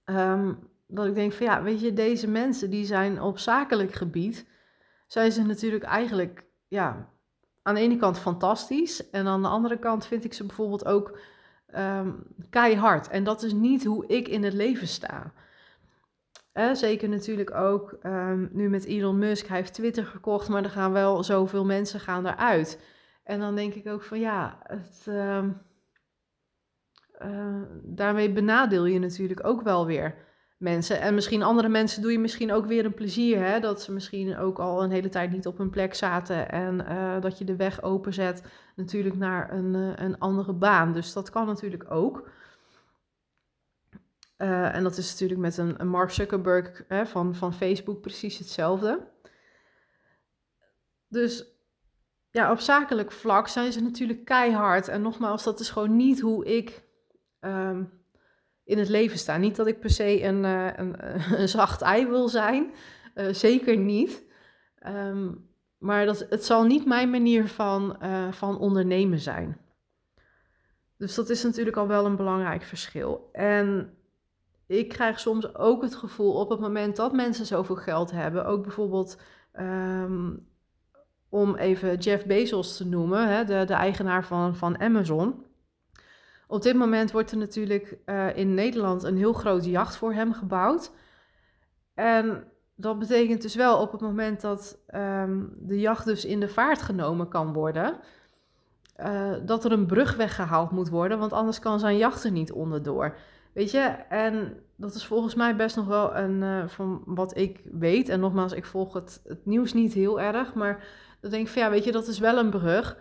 Um, 0.05 0.59
dat 0.87 1.05
ik 1.05 1.15
denk 1.15 1.33
van 1.33 1.45
ja, 1.45 1.63
weet 1.63 1.81
je, 1.81 1.93
deze 1.93 2.27
mensen 2.27 2.69
die 2.69 2.85
zijn 2.85 3.21
op 3.21 3.39
zakelijk 3.39 3.93
gebied, 3.93 4.47
zijn 5.07 5.31
ze 5.31 5.41
natuurlijk 5.41 5.83
eigenlijk, 5.83 6.43
ja, 6.67 7.09
aan 7.61 7.75
de 7.75 7.81
ene 7.81 7.95
kant 7.95 8.19
fantastisch. 8.19 9.09
En 9.09 9.27
aan 9.27 9.41
de 9.41 9.47
andere 9.47 9.77
kant 9.77 10.05
vind 10.05 10.23
ik 10.23 10.33
ze 10.33 10.45
bijvoorbeeld 10.45 10.85
ook 10.85 11.19
um, 11.75 12.23
keihard. 12.49 13.07
En 13.07 13.23
dat 13.23 13.43
is 13.43 13.53
niet 13.53 13.85
hoe 13.85 14.07
ik 14.07 14.27
in 14.27 14.43
het 14.43 14.53
leven 14.53 14.87
sta. 14.87 15.33
Zeker 16.73 17.09
natuurlijk 17.09 17.53
ook 17.53 17.97
nu 18.51 18.69
met 18.69 18.85
Elon 18.85 19.17
Musk. 19.17 19.47
Hij 19.47 19.57
heeft 19.57 19.73
Twitter 19.73 20.05
gekocht, 20.05 20.49
maar 20.49 20.63
er 20.63 20.69
gaan 20.69 20.91
wel 20.91 21.23
zoveel 21.23 21.65
mensen 21.65 21.99
gaan 21.99 22.25
eruit. 22.25 22.79
En 23.29 23.39
dan 23.39 23.55
denk 23.55 23.73
ik 23.73 23.87
ook 23.87 24.03
van 24.03 24.19
ja, 24.19 24.59
het, 24.63 25.05
ehm, 25.07 25.49
eh, 27.11 27.61
daarmee 27.83 28.31
benadeel 28.31 28.85
je 28.85 28.99
natuurlijk 28.99 29.45
ook 29.45 29.61
wel 29.61 29.85
weer 29.85 30.15
mensen. 30.57 31.01
En 31.01 31.13
misschien 31.13 31.43
andere 31.43 31.69
mensen 31.69 32.01
doe 32.01 32.11
je 32.11 32.19
misschien 32.19 32.51
ook 32.51 32.65
weer 32.65 32.85
een 32.85 32.93
plezier. 32.93 33.45
Hè? 33.45 33.59
Dat 33.59 33.81
ze 33.81 33.91
misschien 33.91 34.37
ook 34.37 34.59
al 34.59 34.83
een 34.83 34.91
hele 34.91 35.09
tijd 35.09 35.31
niet 35.31 35.47
op 35.47 35.57
hun 35.57 35.69
plek 35.69 35.93
zaten. 35.93 36.51
En 36.51 36.79
uh, 36.79 37.21
dat 37.21 37.37
je 37.37 37.45
de 37.45 37.55
weg 37.55 37.81
openzet 37.81 38.43
natuurlijk 38.75 39.15
naar 39.15 39.53
een, 39.53 39.73
uh, 39.73 39.91
een 39.95 40.19
andere 40.19 40.53
baan. 40.53 40.93
Dus 40.93 41.13
dat 41.13 41.29
kan 41.29 41.45
natuurlijk 41.45 41.91
ook. 41.91 42.29
En 44.37 44.83
dat 44.83 44.97
is 44.97 45.11
natuurlijk 45.11 45.39
met 45.39 45.57
een, 45.57 45.81
een 45.81 45.87
Mark 45.87 46.09
Zuckerberg 46.09 46.83
hè, 46.87 47.05
van, 47.05 47.35
van 47.35 47.53
Facebook 47.53 48.01
precies 48.01 48.37
hetzelfde. 48.37 49.07
Dus 51.07 51.58
ja, 52.31 52.51
op 52.51 52.59
zakelijk 52.59 53.11
vlak 53.11 53.47
zijn 53.47 53.71
ze 53.71 53.81
natuurlijk 53.81 54.25
keihard. 54.25 54.87
En 54.87 55.01
nogmaals, 55.01 55.43
dat 55.43 55.59
is 55.59 55.69
gewoon 55.69 55.95
niet 55.95 56.19
hoe 56.19 56.45
ik 56.45 56.83
um, 57.39 57.91
in 58.63 58.77
het 58.77 58.89
leven 58.89 59.17
sta. 59.17 59.37
Niet 59.37 59.55
dat 59.55 59.67
ik 59.67 59.79
per 59.79 59.89
se 59.89 60.23
een, 60.23 60.43
uh, 60.43 60.67
een, 60.75 60.95
een, 61.39 61.49
zacht 61.49 61.81
ei 61.81 62.07
wil 62.07 62.27
zijn. 62.27 62.73
Uh, 63.15 63.33
zeker 63.33 63.77
niet. 63.77 64.23
Um, 64.87 65.47
maar 65.77 66.05
dat, 66.05 66.25
het 66.29 66.45
zal 66.45 66.63
niet 66.63 66.85
mijn 66.85 67.09
manier 67.09 67.47
van, 67.47 67.97
uh, 68.03 68.31
van 68.31 68.57
ondernemen 68.57 69.19
zijn. 69.19 69.57
Dus 70.97 71.15
dat 71.15 71.29
is 71.29 71.43
natuurlijk 71.43 71.77
al 71.77 71.87
wel 71.87 72.05
een 72.05 72.15
belangrijk 72.15 72.63
verschil. 72.63 73.29
En 73.31 73.93
ik 74.67 74.89
krijg 74.89 75.19
soms 75.19 75.55
ook 75.55 75.81
het 75.81 75.95
gevoel 75.95 76.33
op 76.33 76.49
het 76.49 76.59
moment 76.59 76.95
dat 76.95 77.13
mensen 77.13 77.45
zoveel 77.45 77.75
geld 77.75 78.11
hebben, 78.11 78.45
ook 78.45 78.61
bijvoorbeeld 78.61 79.17
um, 79.59 80.47
om 81.29 81.55
even 81.55 81.97
Jeff 81.97 82.25
Bezos 82.25 82.77
te 82.77 82.87
noemen, 82.87 83.27
hè, 83.27 83.43
de, 83.43 83.63
de 83.65 83.73
eigenaar 83.73 84.25
van, 84.25 84.55
van 84.55 84.79
Amazon. 84.79 85.45
Op 86.47 86.61
dit 86.61 86.75
moment 86.75 87.11
wordt 87.11 87.31
er 87.31 87.37
natuurlijk 87.37 87.97
uh, 88.05 88.37
in 88.37 88.53
Nederland 88.53 89.03
een 89.03 89.17
heel 89.17 89.33
grote 89.33 89.69
jacht 89.69 89.95
voor 89.95 90.13
hem 90.13 90.33
gebouwd. 90.33 90.91
En 91.93 92.43
dat 92.75 92.99
betekent 92.99 93.41
dus 93.41 93.55
wel 93.55 93.81
op 93.81 93.91
het 93.91 94.01
moment 94.01 94.41
dat 94.41 94.77
um, 94.95 95.53
de 95.59 95.79
jacht 95.79 96.05
dus 96.05 96.25
in 96.25 96.39
de 96.39 96.49
vaart 96.49 96.81
genomen 96.81 97.27
kan 97.27 97.53
worden, 97.53 97.99
uh, 98.99 99.31
dat 99.45 99.65
er 99.65 99.71
een 99.71 99.85
brug 99.85 100.15
weggehaald 100.15 100.71
moet 100.71 100.89
worden, 100.89 101.19
want 101.19 101.33
anders 101.33 101.59
kan 101.59 101.79
zijn 101.79 101.97
jacht 101.97 102.23
er 102.23 102.31
niet 102.31 102.51
onderdoor. 102.51 103.15
Weet 103.53 103.71
je, 103.71 103.79
en 104.09 104.63
dat 104.75 104.95
is 104.95 105.05
volgens 105.05 105.35
mij 105.35 105.55
best 105.55 105.75
nog 105.75 105.85
wel 105.85 106.15
een, 106.15 106.41
uh, 106.41 106.67
van 106.67 107.01
wat 107.05 107.37
ik 107.37 107.61
weet, 107.71 108.09
en 108.09 108.19
nogmaals, 108.19 108.53
ik 108.53 108.65
volg 108.65 108.93
het, 108.93 109.21
het 109.27 109.45
nieuws 109.45 109.73
niet 109.73 109.93
heel 109.93 110.21
erg, 110.21 110.53
maar 110.53 110.83
dan 111.21 111.31
denk 111.31 111.47
ik 111.47 111.55
ja, 111.55 111.69
weet 111.69 111.83
je, 111.83 111.91
dat 111.91 112.07
is 112.07 112.19
wel 112.19 112.37
een 112.37 112.49
brug 112.49 112.97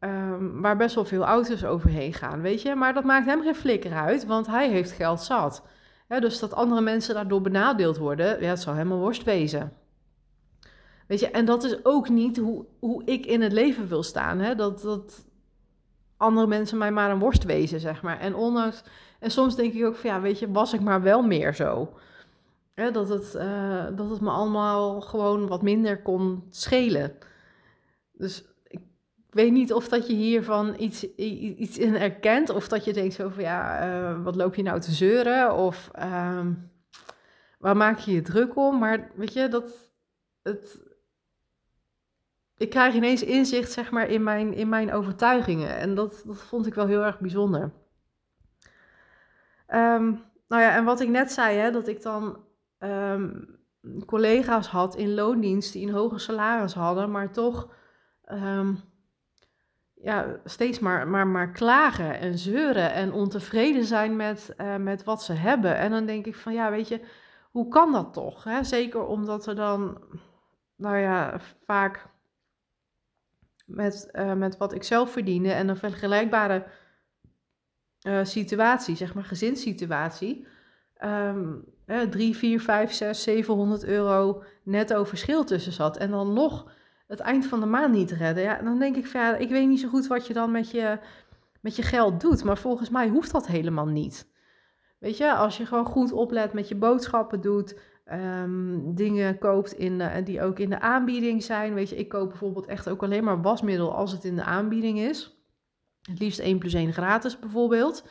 um, 0.00 0.60
waar 0.60 0.76
best 0.76 0.94
wel 0.94 1.04
veel 1.04 1.24
auto's 1.24 1.64
overheen 1.64 2.12
gaan, 2.12 2.40
weet 2.40 2.62
je. 2.62 2.74
Maar 2.74 2.94
dat 2.94 3.04
maakt 3.04 3.26
hem 3.26 3.42
geen 3.42 3.54
flikker 3.54 3.92
uit, 3.92 4.26
want 4.26 4.46
hij 4.46 4.70
heeft 4.70 4.90
geld 4.90 5.20
zat. 5.20 5.62
Dus 6.08 6.38
dat 6.38 6.54
andere 6.54 6.80
mensen 6.80 7.14
daardoor 7.14 7.40
benadeeld 7.40 7.96
worden, 7.96 8.42
ja, 8.42 8.48
het 8.48 8.64
hem 8.64 8.92
een 8.92 8.98
worst 8.98 9.22
wezen. 9.24 9.72
Weet 11.06 11.20
je, 11.20 11.30
en 11.30 11.44
dat 11.44 11.64
is 11.64 11.84
ook 11.84 12.08
niet 12.08 12.36
hoe, 12.36 12.64
hoe 12.78 13.04
ik 13.04 13.26
in 13.26 13.42
het 13.42 13.52
leven 13.52 13.88
wil 13.88 14.02
staan. 14.02 14.38
Hè? 14.38 14.54
Dat, 14.54 14.80
dat 14.80 15.24
andere 16.16 16.46
mensen 16.46 16.78
mij 16.78 16.92
maar 16.92 17.10
een 17.10 17.18
worst 17.18 17.44
wezen, 17.44 17.80
zeg 17.80 18.02
maar. 18.02 18.18
En 18.18 18.34
ondanks, 18.34 18.82
en 19.18 19.30
soms 19.30 19.56
denk 19.56 19.72
ik 19.72 19.84
ook 19.84 19.96
van 19.96 20.10
ja, 20.10 20.20
weet 20.20 20.38
je, 20.38 20.50
was 20.50 20.72
ik 20.72 20.80
maar 20.80 21.02
wel 21.02 21.22
meer 21.22 21.54
zo. 21.54 21.92
Hè, 22.74 22.90
dat, 22.90 23.08
het, 23.08 23.34
uh, 23.36 23.84
dat 23.96 24.10
het 24.10 24.20
me 24.20 24.30
allemaal 24.30 25.00
gewoon 25.00 25.46
wat 25.46 25.62
minder 25.62 26.02
kon 26.02 26.44
schelen. 26.50 27.16
Dus 28.20 28.44
ik 28.66 28.80
weet 29.30 29.52
niet 29.52 29.72
of 29.72 29.88
dat 29.88 30.06
je 30.06 30.12
hiervan 30.12 30.74
iets, 30.78 31.14
iets 31.14 31.78
in 31.78 31.94
herkent. 31.94 32.50
Of 32.50 32.68
dat 32.68 32.84
je 32.84 32.92
denkt 32.92 33.14
zo 33.14 33.28
van 33.28 33.42
ja, 33.42 33.88
uh, 33.88 34.22
wat 34.22 34.36
loop 34.36 34.54
je 34.54 34.62
nou 34.62 34.80
te 34.80 34.92
zeuren? 34.92 35.54
Of 35.54 35.90
uh, 35.98 36.46
waar 37.58 37.76
maak 37.76 37.98
je 37.98 38.12
je 38.12 38.22
druk 38.22 38.56
om? 38.56 38.78
Maar 38.78 39.10
weet 39.14 39.32
je, 39.32 39.48
dat 39.48 39.92
het. 40.42 40.88
Ik 42.56 42.70
krijg 42.70 42.94
ineens 42.94 43.22
inzicht, 43.22 43.72
zeg 43.72 43.90
maar, 43.90 44.08
in 44.08 44.22
mijn, 44.22 44.54
in 44.54 44.68
mijn 44.68 44.92
overtuigingen. 44.92 45.76
En 45.76 45.94
dat, 45.94 46.22
dat 46.26 46.38
vond 46.38 46.66
ik 46.66 46.74
wel 46.74 46.86
heel 46.86 47.04
erg 47.04 47.20
bijzonder. 47.20 47.72
Um, 49.68 50.22
nou 50.46 50.62
ja, 50.62 50.76
en 50.76 50.84
wat 50.84 51.00
ik 51.00 51.08
net 51.08 51.32
zei, 51.32 51.56
hè, 51.56 51.70
dat 51.70 51.88
ik 51.88 52.02
dan 52.02 52.44
um, 52.78 53.58
collega's 54.06 54.66
had 54.66 54.96
in 54.96 55.14
loondienst 55.14 55.72
die 55.72 55.86
een 55.86 55.92
hoger 55.92 56.20
salaris 56.20 56.74
hadden, 56.74 57.10
maar 57.10 57.32
toch 57.32 57.68
um, 58.32 58.78
ja, 60.02 60.40
steeds 60.44 60.78
maar, 60.78 61.08
maar, 61.08 61.26
maar 61.26 61.50
klagen 61.50 62.18
en 62.18 62.38
zeuren 62.38 62.92
en 62.92 63.12
ontevreden 63.12 63.84
zijn 63.84 64.16
met, 64.16 64.54
uh, 64.60 64.76
met 64.76 65.04
wat 65.04 65.22
ze 65.22 65.32
hebben. 65.32 65.76
En 65.76 65.90
dan 65.90 66.06
denk 66.06 66.26
ik 66.26 66.36
van 66.36 66.52
ja, 66.52 66.70
weet 66.70 66.88
je, 66.88 67.00
hoe 67.50 67.68
kan 67.68 67.92
dat 67.92 68.12
toch? 68.12 68.44
Hè? 68.44 68.64
Zeker 68.64 69.06
omdat 69.06 69.46
er 69.46 69.54
dan, 69.54 70.04
nou 70.76 70.96
ja, 70.96 71.40
vaak 71.64 72.06
met, 73.66 74.08
uh, 74.12 74.32
met 74.32 74.56
wat 74.56 74.74
ik 74.74 74.82
zelf 74.82 75.10
verdiende 75.10 75.52
en 75.52 75.68
een 75.68 75.76
vergelijkbare 75.76 76.66
uh, 78.06 78.24
situatie, 78.24 78.96
zeg 78.96 79.14
maar 79.14 79.24
gezinssituatie, 79.24 80.46
um, 81.04 81.64
3, 82.10 82.36
4, 82.36 82.60
5, 82.60 82.92
6, 82.92 83.22
700 83.22 83.84
euro 83.84 84.42
netto 84.62 85.04
verschil 85.04 85.44
tussen 85.44 85.72
zat. 85.72 85.96
En 85.96 86.10
dan 86.10 86.32
nog 86.32 86.72
het 87.10 87.20
eind 87.20 87.46
van 87.46 87.60
de 87.60 87.66
maand 87.66 87.94
niet 87.94 88.10
redden. 88.10 88.42
Ja, 88.42 88.62
dan 88.62 88.78
denk 88.78 88.96
ik 88.96 89.06
van 89.06 89.20
ja, 89.20 89.36
ik 89.36 89.48
weet 89.48 89.68
niet 89.68 89.80
zo 89.80 89.88
goed 89.88 90.06
wat 90.06 90.26
je 90.26 90.32
dan 90.32 90.50
met 90.50 90.70
je, 90.70 90.98
met 91.60 91.76
je 91.76 91.82
geld 91.82 92.20
doet. 92.20 92.44
Maar 92.44 92.58
volgens 92.58 92.90
mij 92.90 93.08
hoeft 93.08 93.32
dat 93.32 93.46
helemaal 93.46 93.86
niet. 93.86 94.28
Weet 94.98 95.16
je, 95.16 95.34
als 95.34 95.56
je 95.56 95.66
gewoon 95.66 95.84
goed 95.84 96.12
oplet 96.12 96.52
met 96.52 96.68
je 96.68 96.74
boodschappen 96.74 97.40
doet, 97.40 97.80
um, 98.12 98.94
dingen 98.94 99.38
koopt 99.38 99.72
in 99.72 99.98
de, 99.98 100.22
die 100.24 100.42
ook 100.42 100.58
in 100.58 100.70
de 100.70 100.80
aanbieding 100.80 101.42
zijn. 101.42 101.74
Weet 101.74 101.88
je, 101.88 101.96
ik 101.96 102.08
koop 102.08 102.28
bijvoorbeeld 102.28 102.66
echt 102.66 102.88
ook 102.88 103.02
alleen 103.02 103.24
maar 103.24 103.42
wasmiddel 103.42 103.94
als 103.94 104.12
het 104.12 104.24
in 104.24 104.36
de 104.36 104.44
aanbieding 104.44 104.98
is. 104.98 105.44
Het 106.02 106.18
liefst 106.18 106.38
1 106.38 106.58
plus 106.58 106.74
1 106.74 106.92
gratis 106.92 107.38
bijvoorbeeld. 107.38 108.08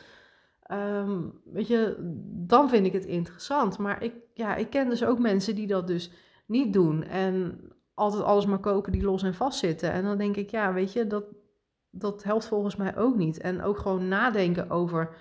Um, 0.72 1.40
weet 1.44 1.66
je, 1.66 1.96
dan 2.46 2.68
vind 2.68 2.86
ik 2.86 2.92
het 2.92 3.04
interessant. 3.04 3.78
Maar 3.78 4.02
ik, 4.02 4.14
ja, 4.34 4.54
ik 4.54 4.70
ken 4.70 4.88
dus 4.88 5.04
ook 5.04 5.18
mensen 5.18 5.54
die 5.54 5.66
dat 5.66 5.86
dus 5.86 6.10
niet 6.46 6.72
doen. 6.72 7.02
En 7.02 7.60
altijd 7.94 8.22
alles 8.22 8.46
maar 8.46 8.58
kopen 8.58 8.92
die 8.92 9.02
los 9.02 9.22
en 9.22 9.34
vast 9.34 9.58
zitten. 9.58 9.92
En 9.92 10.04
dan 10.04 10.18
denk 10.18 10.36
ik, 10.36 10.50
ja, 10.50 10.72
weet 10.72 10.92
je, 10.92 11.06
dat, 11.06 11.24
dat 11.90 12.22
helpt 12.22 12.46
volgens 12.46 12.76
mij 12.76 12.96
ook 12.96 13.16
niet. 13.16 13.40
En 13.40 13.62
ook 13.62 13.78
gewoon 13.78 14.08
nadenken 14.08 14.70
over 14.70 15.16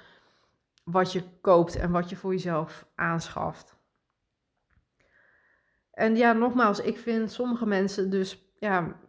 wat 0.84 1.12
je 1.12 1.23
koopt 1.41 1.75
en 1.75 1.91
wat 1.91 2.10
je 2.10 2.15
voor 2.15 2.32
jezelf 2.32 2.88
aanschaft. 2.95 3.77
En 5.91 6.15
ja, 6.15 6.34
nogmaals, 6.34 6.79
ik 6.79 6.97
vind 6.97 7.32
sommige 7.32 7.65
mensen 7.65 8.10
dus, 8.10 8.53
ja, 8.60 8.99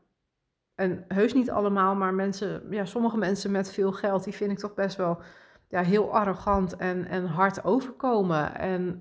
en 0.75 1.05
heus 1.09 1.33
niet 1.33 1.51
allemaal, 1.51 1.95
maar 1.95 2.15
mensen, 2.15 2.63
ja, 2.71 2.85
sommige 2.85 3.19
mensen 3.19 3.51
met 3.51 3.71
veel 3.71 3.93
geld, 3.93 4.25
die 4.25 4.33
vind 4.33 4.51
ik 4.51 4.59
toch 4.59 4.75
best 4.75 4.97
wel 4.97 5.21
ja, 5.69 5.83
heel 5.83 6.13
arrogant 6.13 6.77
en, 6.77 7.07
en 7.07 7.27
hard 7.27 7.65
overkomen. 7.65 8.55
En, 8.55 9.01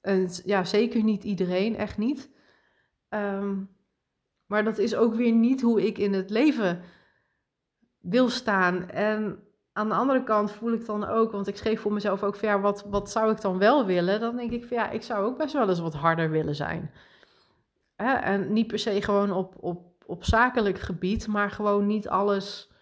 en 0.00 0.28
ja, 0.44 0.64
zeker 0.64 1.02
niet 1.02 1.24
iedereen, 1.24 1.76
echt 1.76 1.98
niet. 1.98 2.30
Um, 3.14 3.68
maar 4.46 4.64
dat 4.64 4.78
is 4.78 4.94
ook 4.94 5.14
weer 5.14 5.32
niet 5.32 5.60
hoe 5.60 5.86
ik 5.86 5.98
in 5.98 6.12
het 6.12 6.30
leven 6.30 6.80
wil 7.98 8.28
staan. 8.28 8.88
En 8.88 9.38
aan 9.72 9.88
de 9.88 9.94
andere 9.94 10.24
kant 10.24 10.52
voel 10.52 10.72
ik 10.72 10.86
dan 10.86 11.04
ook, 11.04 11.32
want 11.32 11.46
ik 11.46 11.56
schreef 11.56 11.80
voor 11.80 11.92
mezelf 11.92 12.22
ook 12.22 12.36
ja, 12.36 12.60
wat, 12.60 12.84
wat 12.90 13.10
zou 13.10 13.32
ik 13.32 13.40
dan 13.40 13.58
wel 13.58 13.86
willen? 13.86 14.20
Dan 14.20 14.36
denk 14.36 14.50
ik 14.50 14.64
van 14.64 14.76
ja, 14.76 14.90
ik 14.90 15.02
zou 15.02 15.24
ook 15.24 15.38
best 15.38 15.52
wel 15.52 15.68
eens 15.68 15.80
wat 15.80 15.94
harder 15.94 16.30
willen 16.30 16.54
zijn. 16.54 16.90
Hè? 17.96 18.12
En 18.12 18.52
niet 18.52 18.66
per 18.66 18.78
se 18.78 19.02
gewoon 19.02 19.32
op, 19.32 19.54
op, 19.60 20.04
op 20.06 20.24
zakelijk 20.24 20.78
gebied, 20.78 21.26
maar 21.26 21.50
gewoon 21.50 21.86
niet 21.86 22.08
alles. 22.08 22.72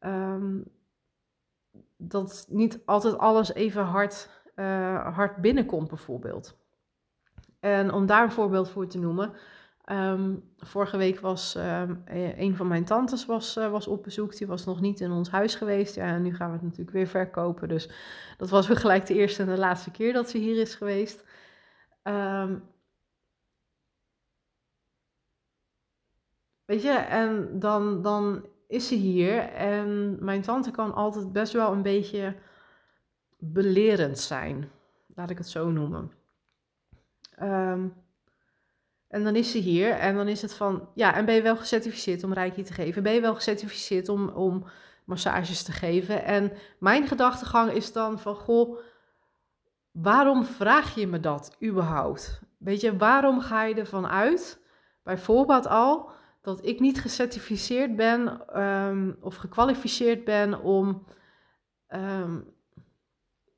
Um, 0.00 0.64
dat 1.96 2.46
niet 2.48 2.82
altijd 2.84 3.18
alles 3.18 3.54
even 3.54 3.84
hard, 3.84 4.28
uh, 4.56 5.14
hard 5.16 5.36
binnenkomt, 5.36 5.88
bijvoorbeeld. 5.88 6.58
En 7.60 7.92
om 7.92 8.06
daar 8.06 8.22
een 8.22 8.32
voorbeeld 8.32 8.68
voor 8.68 8.86
te 8.86 8.98
noemen. 8.98 9.32
Um, 9.92 10.52
vorige 10.58 10.96
week 10.96 11.20
was 11.20 11.54
um, 11.54 12.02
een 12.36 12.56
van 12.56 12.68
mijn 12.68 12.84
tantes 12.84 13.26
was, 13.26 13.56
uh, 13.56 13.70
was 13.70 13.86
op 13.86 14.02
bezoek. 14.02 14.36
Die 14.36 14.46
was 14.46 14.64
nog 14.64 14.80
niet 14.80 15.00
in 15.00 15.10
ons 15.10 15.30
huis 15.30 15.54
geweest. 15.54 15.94
Ja, 15.94 16.04
en 16.04 16.22
nu 16.22 16.34
gaan 16.34 16.48
we 16.48 16.54
het 16.54 16.62
natuurlijk 16.62 16.90
weer 16.90 17.06
verkopen. 17.06 17.68
Dus 17.68 17.90
dat 18.36 18.48
was 18.48 18.66
weer 18.66 18.76
gelijk 18.76 19.06
de 19.06 19.14
eerste 19.14 19.42
en 19.42 19.48
de 19.48 19.58
laatste 19.58 19.90
keer 19.90 20.12
dat 20.12 20.30
ze 20.30 20.38
hier 20.38 20.60
is 20.60 20.74
geweest. 20.74 21.24
Um, 22.02 22.62
weet 26.64 26.82
je, 26.82 26.90
en 26.90 27.58
dan, 27.58 28.02
dan 28.02 28.46
is 28.68 28.88
ze 28.88 28.94
hier. 28.94 29.38
En 29.52 30.16
mijn 30.24 30.42
tante 30.42 30.70
kan 30.70 30.94
altijd 30.94 31.32
best 31.32 31.52
wel 31.52 31.72
een 31.72 31.82
beetje 31.82 32.36
belerend 33.38 34.18
zijn. 34.18 34.70
Laat 35.06 35.30
ik 35.30 35.38
het 35.38 35.48
zo 35.48 35.70
noemen. 35.70 36.15
Um, 37.42 38.04
En 39.08 39.24
dan 39.24 39.36
is 39.36 39.50
ze 39.50 39.58
hier 39.58 39.90
en 39.90 40.16
dan 40.16 40.28
is 40.28 40.42
het 40.42 40.54
van, 40.54 40.88
ja, 40.94 41.14
en 41.14 41.24
ben 41.24 41.34
je 41.34 41.42
wel 41.42 41.56
gecertificeerd 41.56 42.24
om 42.24 42.32
reiki 42.32 42.62
te 42.62 42.72
geven? 42.72 43.02
Ben 43.02 43.12
je 43.12 43.20
wel 43.20 43.34
gecertificeerd 43.34 44.08
om, 44.08 44.28
om 44.28 44.64
massages 45.04 45.62
te 45.62 45.72
geven? 45.72 46.24
En 46.24 46.52
mijn 46.78 47.06
gedachtegang 47.06 47.70
is 47.72 47.92
dan 47.92 48.18
van, 48.18 48.34
goh, 48.34 48.78
waarom 49.90 50.44
vraag 50.44 50.94
je 50.94 51.06
me 51.06 51.20
dat 51.20 51.56
überhaupt? 51.64 52.40
Weet 52.58 52.80
je, 52.80 52.96
waarom 52.96 53.40
ga 53.40 53.64
je 53.64 53.74
ervan 53.74 54.06
uit, 54.06 54.60
bijvoorbeeld 55.02 55.66
al, 55.66 56.10
dat 56.42 56.66
ik 56.66 56.80
niet 56.80 57.00
gecertificeerd 57.00 57.96
ben 57.96 58.46
ehm, 58.48 59.12
of 59.20 59.36
gekwalificeerd 59.36 60.24
ben 60.24 60.60
om 60.62 60.86
ehm, 60.86 61.14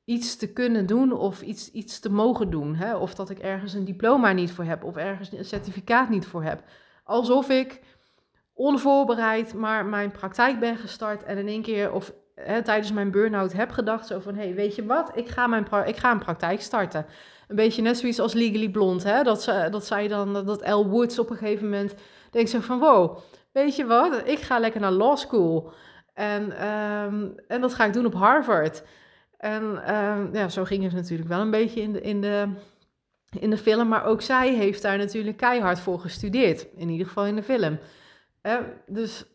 iets 0.09 0.35
te 0.35 0.53
kunnen 0.53 0.85
doen 0.85 1.11
of 1.11 1.41
iets, 1.41 1.71
iets 1.71 1.99
te 1.99 2.11
mogen 2.11 2.49
doen. 2.49 2.75
Hè? 2.75 2.95
Of 2.95 3.15
dat 3.15 3.29
ik 3.29 3.39
ergens 3.39 3.73
een 3.73 3.85
diploma 3.85 4.31
niet 4.31 4.51
voor 4.51 4.63
heb 4.63 4.83
of 4.83 4.95
ergens 4.95 5.31
een 5.31 5.45
certificaat 5.45 6.09
niet 6.09 6.25
voor 6.25 6.43
heb. 6.43 6.63
Alsof 7.03 7.49
ik 7.49 7.81
onvoorbereid 8.53 9.53
maar 9.53 9.85
mijn 9.85 10.11
praktijk 10.11 10.59
ben 10.59 10.77
gestart 10.77 11.23
en 11.23 11.37
in 11.37 11.47
één 11.47 11.61
keer 11.61 11.91
of 11.91 12.13
hè, 12.35 12.61
tijdens 12.61 12.91
mijn 12.91 13.11
burn-out 13.11 13.53
heb 13.53 13.71
gedacht 13.71 14.07
zo 14.07 14.19
van... 14.19 14.35
hé, 14.35 14.43
hey, 14.43 14.53
weet 14.53 14.75
je 14.75 14.85
wat, 14.85 15.11
ik 15.13 15.27
ga, 15.27 15.47
mijn 15.47 15.67
ik 15.85 15.97
ga 15.97 16.11
een 16.11 16.19
praktijk 16.19 16.61
starten. 16.61 17.05
Een 17.47 17.55
beetje 17.55 17.81
net 17.81 17.97
zoiets 17.97 18.19
als 18.19 18.33
Legally 18.33 18.69
Blonde, 18.69 19.09
hè? 19.09 19.23
Dat, 19.23 19.43
ze, 19.43 19.67
dat 19.71 19.85
zei 19.85 20.07
dan, 20.07 20.33
dat 20.33 20.61
Elle 20.61 20.87
Woods 20.87 21.19
op 21.19 21.29
een 21.29 21.37
gegeven 21.37 21.63
moment 21.63 21.93
denkt 22.31 22.49
zo 22.49 22.59
van... 22.59 22.79
wow, 22.79 23.17
weet 23.51 23.75
je 23.75 23.85
wat, 23.85 24.21
ik 24.25 24.39
ga 24.39 24.59
lekker 24.59 24.81
naar 24.81 24.91
law 24.91 25.17
school. 25.17 25.73
En, 26.13 26.51
ehm, 26.51 27.27
en 27.47 27.61
dat 27.61 27.73
ga 27.73 27.85
ik 27.85 27.93
doen 27.93 28.05
op 28.05 28.13
Harvard. 28.13 28.83
En 29.39 29.83
ehm, 29.85 30.35
ja, 30.35 30.49
zo 30.49 30.63
ging 30.63 30.83
het 30.83 30.93
natuurlijk 30.93 31.29
wel 31.29 31.39
een 31.39 31.51
beetje 31.51 31.81
in 31.81 31.91
de, 31.93 32.01
in, 32.01 32.21
de, 32.21 32.47
in 33.39 33.49
de 33.49 33.57
film. 33.57 33.87
Maar 33.87 34.05
ook 34.05 34.21
zij 34.21 34.53
heeft 34.53 34.81
daar 34.81 34.97
natuurlijk 34.97 35.37
keihard 35.37 35.79
voor 35.79 35.99
gestudeerd. 35.99 36.67
In 36.75 36.89
ieder 36.89 37.07
geval 37.07 37.25
in 37.25 37.35
de 37.35 37.43
film. 37.43 37.79
dus 38.87 39.25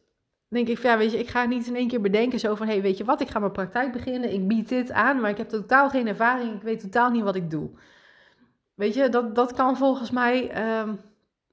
denk 0.48 0.68
ik, 0.68 0.78
ja, 0.78 0.98
weet 0.98 1.12
je, 1.12 1.18
ik 1.18 1.28
ga 1.28 1.44
niet 1.44 1.66
in 1.66 1.76
één 1.76 1.88
keer 1.88 2.00
bedenken 2.00 2.38
zo 2.38 2.54
van... 2.54 2.66
hé, 2.66 2.72
hey, 2.72 2.82
weet 2.82 2.96
je 2.96 3.04
wat, 3.04 3.20
ik 3.20 3.28
ga 3.28 3.38
mijn 3.38 3.52
praktijk 3.52 3.92
beginnen. 3.92 4.32
Ik 4.32 4.48
bied 4.48 4.68
dit 4.68 4.92
aan, 4.92 5.20
maar 5.20 5.30
ik 5.30 5.36
heb 5.36 5.48
totaal 5.48 5.90
geen 5.90 6.06
ervaring. 6.06 6.54
Ik 6.54 6.62
weet 6.62 6.80
totaal 6.80 7.10
niet 7.10 7.22
wat 7.22 7.36
ik 7.36 7.50
doe. 7.50 7.70
Weet 8.74 8.94
je, 8.94 9.08
dat, 9.08 9.34
dat 9.34 9.52
kan 9.52 9.76
volgens 9.76 10.10
mij 10.10 10.50
ehm, 10.50 10.94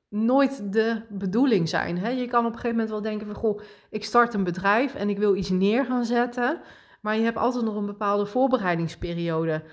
nooit 0.10 0.74
de 0.74 1.02
bedoeling 1.10 1.70
zijn. 1.70 1.98
Hè? 1.98 2.10
Je 2.10 2.28
kan 2.28 2.46
op 2.46 2.54
een 2.54 2.60
gegeven 2.60 2.76
moment 2.76 2.90
wel 2.90 3.02
denken 3.02 3.28
van... 3.28 3.36
goh, 3.36 3.62
ik 3.90 4.04
start 4.04 4.34
een 4.34 4.44
bedrijf 4.44 4.96
en 4.96 5.10
ik 5.10 5.18
wil 5.18 5.36
iets 5.36 5.50
neer 5.50 5.86
gaan 5.86 6.06
zetten... 6.06 6.62
Maar 7.02 7.18
je 7.18 7.24
hebt 7.24 7.38
altijd 7.38 7.64
nog 7.64 7.76
een 7.76 7.86
bepaalde 7.86 8.26
voorbereidingsperiode 8.26 9.64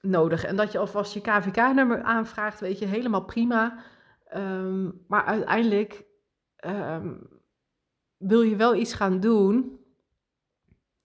nodig. 0.00 0.44
En 0.44 0.56
dat 0.56 0.72
je 0.72 0.78
alvast 0.78 1.14
je 1.14 1.20
KVK-nummer 1.20 2.02
aanvraagt, 2.02 2.60
weet 2.60 2.78
je, 2.78 2.86
helemaal 2.86 3.24
prima. 3.24 3.84
Ehm, 4.24 4.90
maar 5.06 5.24
uiteindelijk 5.24 6.04
ehm, 6.56 7.14
wil 8.16 8.42
je 8.42 8.56
wel 8.56 8.74
iets 8.74 8.94
gaan 8.94 9.20
doen 9.20 9.78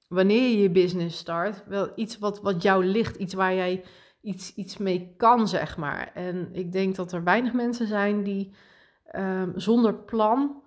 wanneer 0.08 0.49
je 0.49 0.58
je 0.58 0.69
business 0.69 1.17
start. 1.17 1.63
Wel 1.67 1.91
iets 1.95 2.17
wat, 2.17 2.41
wat 2.41 2.62
jou 2.62 2.86
ligt, 2.86 3.15
iets 3.15 3.34
waar 3.34 3.53
jij 3.53 3.84
iets, 4.21 4.55
iets 4.55 4.77
mee 4.77 5.13
kan, 5.17 5.47
zeg 5.47 5.77
maar. 5.77 6.12
En 6.13 6.49
ik 6.51 6.71
denk 6.71 6.95
dat 6.95 7.12
er 7.12 7.23
weinig 7.23 7.53
mensen 7.53 7.88
zijn 7.88 8.23
die 8.23 8.55
ehm, 9.05 9.51
zonder 9.55 9.93
plan 9.93 10.63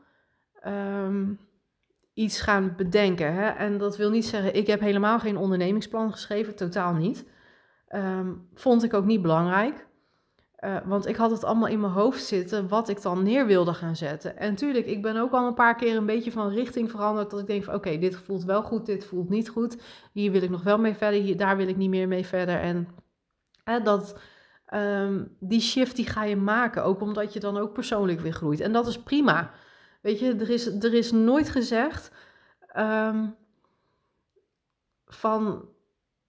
iets 2.18 2.40
gaan 2.40 2.74
bedenken. 2.76 3.34
Hè? 3.34 3.48
En 3.48 3.78
dat 3.78 3.96
wil 3.96 4.10
niet 4.10 4.26
zeggen, 4.26 4.54
ik 4.54 4.66
heb 4.66 4.80
helemaal 4.80 5.18
geen 5.18 5.36
ondernemingsplan 5.36 6.12
geschreven, 6.12 6.56
totaal 6.56 6.94
niet. 6.94 7.24
Ehm, 7.88 8.32
vond 8.54 8.84
ik 8.84 8.94
ook 8.94 9.04
niet 9.04 9.22
belangrijk. 9.22 9.86
Uh, 10.64 10.76
want 10.84 11.06
ik 11.06 11.16
had 11.16 11.30
het 11.30 11.44
allemaal 11.44 11.68
in 11.68 11.80
mijn 11.80 11.92
hoofd 11.92 12.24
zitten 12.24 12.68
wat 12.68 12.88
ik 12.88 13.02
dan 13.02 13.22
neer 13.22 13.46
wilde 13.46 13.74
gaan 13.74 13.96
zetten. 13.96 14.36
En 14.36 14.54
tuurlijk, 14.54 14.86
ik 14.86 15.02
ben 15.02 15.16
ook 15.16 15.32
al 15.32 15.46
een 15.46 15.54
paar 15.54 15.76
keer 15.76 15.96
een 15.96 16.06
beetje 16.06 16.32
van 16.32 16.48
richting 16.48 16.90
veranderd. 16.90 17.30
Dat 17.30 17.40
ik 17.40 17.46
denk 17.46 17.64
van 17.64 17.74
oké, 17.74 17.98
dit 17.98 18.16
voelt 18.16 18.44
wel 18.44 18.62
goed, 18.62 18.86
dit 18.86 19.04
voelt 19.04 19.28
niet 19.28 19.48
goed. 19.48 19.82
Hier 20.12 20.32
wil 20.32 20.42
ik 20.42 20.50
nog 20.50 20.62
wel 20.62 20.78
mee 20.78 20.94
verder, 20.94 21.20
hier, 21.20 21.36
daar 21.36 21.56
wil 21.56 21.68
ik 21.68 21.76
niet 21.76 21.90
meer 21.90 22.08
mee 22.08 22.26
verder. 22.26 22.60
En 22.60 22.88
dat, 23.84 24.18
ehm, 24.66 25.24
die 25.40 25.60
shift 25.60 25.96
die 25.96 26.06
ga 26.06 26.24
je 26.24 26.36
maken, 26.36 26.84
ook 26.84 27.00
omdat 27.00 27.32
je 27.32 27.40
dan 27.40 27.58
ook 27.58 27.72
persoonlijk 27.72 28.20
weer 28.20 28.32
groeit. 28.32 28.60
En 28.60 28.72
dat 28.72 28.86
is 28.86 29.02
prima. 29.02 29.50
Weet 30.00 30.18
je, 30.18 30.34
er 30.34 30.50
is, 30.50 30.66
er 30.66 30.94
is 30.94 31.12
nooit 31.12 31.48
gezegd 31.48 32.12
ehm, 32.72 33.26
van, 35.06 35.68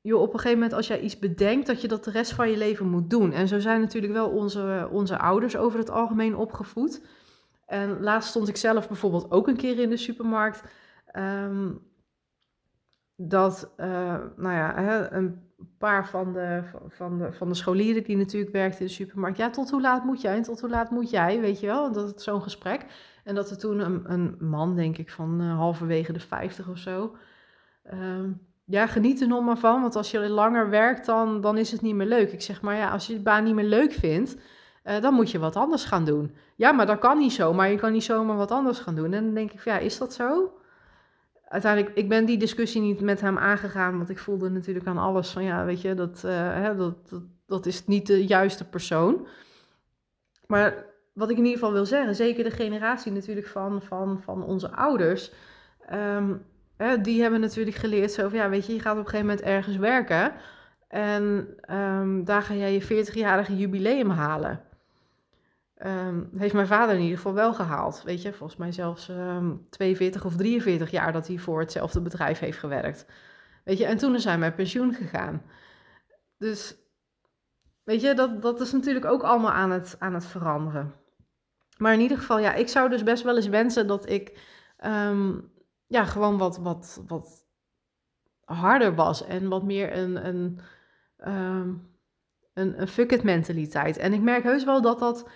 joh, 0.02 0.22
op 0.22 0.34
een 0.34 0.40
gegeven 0.40 0.60
moment 0.60 0.74
als 0.78 0.88
jij 0.88 1.00
iets 1.00 1.20
bedenkt, 1.20 1.68
dat 1.68 1.82
je 1.82 1.88
dat 1.88 2.04
de 2.04 2.12
rest 2.12 2.34
van 2.34 2.50
je 2.50 2.58
leven 2.58 2.88
moet 2.88 3.10
doen. 3.10 3.32
En 3.32 3.48
zo 3.48 3.60
zijn 3.60 3.82
natuurlijk 3.82 4.14
wel 4.14 4.30
onze, 4.30 4.90
onze 4.92 5.18
ouders 5.18 5.58
over 5.58 5.80
het 5.80 5.90
algemeen 5.90 6.36
opgevoed. 6.36 7.02
En 7.66 8.02
laatst 8.02 8.30
stond 8.30 8.48
ik 8.48 8.58
zelf 8.58 8.88
bijvoorbeeld 8.88 9.32
ook 9.32 9.48
een 9.48 9.58
keer 9.58 9.80
in 9.80 9.90
de 9.90 9.98
supermarkt. 9.98 10.64
Ehm, 11.06 11.72
dat, 13.16 13.74
uh, 13.78 13.86
nou 14.36 14.56
ja, 14.56 15.12
een 15.12 15.50
paar 15.78 16.08
van 16.08 16.34
de, 16.34 16.64
van, 16.88 17.18
de, 17.18 17.34
van 17.34 17.48
de 17.48 17.56
scholieren 17.56 18.04
die 18.04 18.18
natuurlijk 18.18 18.52
werkten 18.52 18.80
in 18.80 18.86
de 18.86 18.92
supermarkt. 18.92 19.38
Ja, 19.38 19.50
tot 19.50 19.70
hoe 19.70 19.82
laat 19.82 20.04
moet 20.04 20.22
jij 20.22 20.36
en 20.36 20.42
tot 20.42 20.62
hoe 20.62 20.70
laat 20.70 20.92
moet 20.92 21.10
jij, 21.10 21.40
weet 21.40 21.60
je 21.60 21.68
wel? 21.68 21.92
Dat 21.92 22.16
is 22.16 22.24
zo'n 22.24 22.42
gesprek. 22.42 22.86
En 23.30 23.36
dat 23.36 23.50
er 23.50 23.58
toen 23.58 23.80
een, 23.80 24.02
een 24.12 24.36
man, 24.40 24.76
denk 24.76 24.98
ik, 24.98 25.12
van 25.12 25.42
uh, 25.42 25.56
halverwege 25.58 26.14
de 26.14 26.20
50 26.20 26.68
of 26.68 26.78
zo. 26.78 27.16
Uh, 27.94 28.24
ja, 28.66 28.88
geniet 28.88 29.22
er 29.22 29.28
nog 29.28 29.44
maar 29.44 29.58
van, 29.58 29.82
want 29.82 29.96
als 29.96 30.12
je 30.12 30.30
langer 30.30 30.70
werkt, 30.70 31.06
dan, 31.06 31.42
dan 31.42 31.58
is 31.58 31.72
het 31.72 31.82
niet 31.82 31.96
meer 31.96 32.08
leuk. 32.08 32.32
Ik 32.32 32.42
zeg 32.42 32.62
maar, 32.62 32.76
ja, 32.76 32.92
als 32.92 33.08
je 33.08 33.14
de 33.14 33.20
baan 33.20 33.44
niet 33.44 33.54
meer 33.56 33.66
leuk 33.66 33.92
vindt, 33.92 34.36
uh, 34.86 35.02
dan 35.02 35.14
moet 35.14 35.32
je 35.32 35.40
wat 35.40 35.56
anders 35.56 35.84
gaan 35.84 36.06
doen. 36.06 36.36
Ja, 36.56 36.72
maar 36.72 36.86
dat 36.86 37.00
kan 37.00 37.18
niet 37.18 37.32
zo, 37.32 37.54
maar 37.54 37.70
je 37.70 37.78
kan 37.78 37.92
niet 37.92 38.04
zomaar 38.04 38.38
wat 38.38 38.52
anders 38.52 38.80
gaan 38.80 38.96
doen. 38.96 39.14
En 39.14 39.24
dan 39.24 39.34
denk 39.34 39.52
ik, 39.52 39.64
ja, 39.64 39.78
is 39.78 39.98
dat 39.98 40.14
zo? 40.14 40.54
Uiteindelijk, 41.48 41.96
ik 41.96 42.10
ben 42.10 42.26
die 42.26 42.38
discussie 42.38 42.82
niet 42.82 43.02
met 43.02 43.22
hem 43.22 43.38
aangegaan, 43.38 43.98
want 43.98 44.10
ik 44.10 44.20
voelde 44.20 44.50
natuurlijk 44.50 44.88
aan 44.88 44.98
alles 44.98 45.30
van, 45.30 45.44
ja, 45.44 45.66
weet 45.66 45.82
je, 45.82 45.94
dat, 45.94 46.22
uh, 46.26 46.32
hè, 46.54 46.76
dat, 46.76 47.10
dat, 47.10 47.24
dat 47.46 47.66
is 47.66 47.86
niet 47.86 48.08
de 48.08 48.26
juiste 48.26 48.70
persoon. 48.70 49.28
Maar 50.48 50.89
wat 51.20 51.30
ik 51.30 51.38
in 51.38 51.44
ieder 51.44 51.60
geval 51.60 51.74
wil 51.74 51.86
zeggen, 51.86 52.16
zeker 52.16 52.44
de 52.44 52.52
generatie 52.52 53.12
natuurlijk 53.12 53.48
van, 53.48 53.82
van, 53.82 54.22
van 54.24 54.44
onze 54.44 54.72
ouders, 54.72 55.32
um, 55.94 56.46
die 57.02 57.22
hebben 57.22 57.40
natuurlijk 57.40 57.78
geleerd 57.78 58.12
zo 58.12 58.30
van, 58.30 58.38
ja, 58.38 58.50
weet 58.50 58.66
je, 58.66 58.74
je 58.74 58.80
gaat 58.80 58.98
op 58.98 59.00
een 59.00 59.10
gegeven 59.10 59.28
moment 59.28 59.46
ergens 59.46 59.78
werken 59.78 60.34
en 60.88 61.48
um, 61.76 62.26
daar 62.26 62.42
ga 62.42 62.54
jij 62.54 62.74
je 62.74 63.06
40-jarige 63.08 63.58
jubileum 63.58 64.10
halen. 64.10 64.62
Um, 65.86 66.30
heeft 66.38 66.54
mijn 66.54 66.68
vader 66.68 66.96
in 66.96 67.02
ieder 67.02 67.18
geval 67.18 67.34
wel 67.34 67.54
gehaald. 67.54 68.04
Weet 68.04 68.22
je, 68.22 68.34
volgens 68.34 68.60
mij 68.60 68.72
zelfs 68.72 69.10
um, 69.10 69.62
42 69.70 70.26
of 70.26 70.36
43 70.36 70.92
jaar 70.92 71.12
dat 71.12 71.28
hij 71.28 71.38
voor 71.38 71.60
hetzelfde 71.60 72.02
bedrijf 72.02 72.40
heeft 72.40 72.58
gewerkt. 72.58 73.06
Weet 73.64 73.78
je, 73.78 73.86
en 73.86 73.98
toen 73.98 74.16
is 74.16 74.24
hij 74.24 74.38
met 74.38 74.56
pensioen 74.56 74.94
gegaan. 74.94 75.42
Dus, 76.38 76.76
weet 77.84 78.02
je, 78.02 78.14
dat, 78.14 78.42
dat 78.42 78.62
is 78.62 78.72
natuurlijk 78.72 79.06
ook 79.06 79.24
allemaal 79.24 79.52
aan 79.52 79.72
het, 79.72 79.96
aan 80.00 80.14
het 80.14 80.26
veranderen. 80.26 80.94
Maar 81.80 81.94
in 81.94 82.00
ieder 82.00 82.18
geval, 82.18 82.40
ja, 82.40 82.54
ik 82.54 82.68
zou 82.68 82.90
dus 82.90 83.04
best 83.04 83.24
wel 83.24 83.36
eens 83.36 83.48
wensen 83.48 83.88
dat 83.88 84.10
ik 84.10 84.40
um, 84.86 85.52
ja, 85.88 86.06
gewoon 86.06 86.38
wat, 86.38 86.58
wat, 86.58 87.04
wat 87.08 87.46
harder 88.46 88.96
was 88.96 89.26
en 89.26 89.50
wat 89.50 89.64
meer 89.64 89.98
een, 89.98 90.28
een, 90.28 90.60
um, 91.28 91.90
een, 92.54 92.82
een 92.82 92.88
fuck 92.88 93.12
it 93.12 93.24
mentaliteit. 93.24 93.98
En 93.98 94.14
ik 94.14 94.22
merk 94.22 94.44
heus 94.44 94.64
wel 94.64 94.82
dat 94.82 95.00
dat 95.00 95.30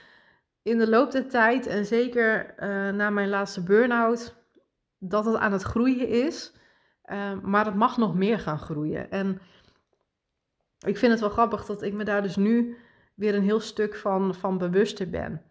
in 0.61 0.77
de 0.77 0.89
loop 0.89 1.11
der 1.11 1.29
tijd 1.29 1.67
en 1.67 1.85
zeker 1.85 2.53
uh, 2.59 2.89
na 2.89 3.09
mijn 3.09 3.29
laatste 3.29 3.63
burn-out, 3.63 4.35
dat 4.97 5.35
aan 5.35 5.51
het 5.51 5.63
groeien 5.63 6.07
is. 6.07 6.53
Uh, 7.05 7.39
maar 7.41 7.65
het 7.65 7.75
mag 7.75 7.97
nog 7.97 8.15
meer 8.15 8.39
gaan 8.39 8.59
groeien. 8.59 9.11
En 9.11 9.41
ik 10.85 10.97
vind 10.97 11.11
het 11.11 11.21
wel 11.21 11.29
grappig 11.29 11.65
dat 11.65 11.81
ik 11.81 11.93
me 11.93 12.03
daar 12.03 12.21
dus 12.21 12.35
nu 12.35 12.77
weer 13.15 13.35
een 13.35 13.43
heel 13.43 13.59
stuk 13.59 13.95
van, 13.95 14.35
van 14.35 14.57
bewuster 14.57 15.09
ben. 15.09 15.41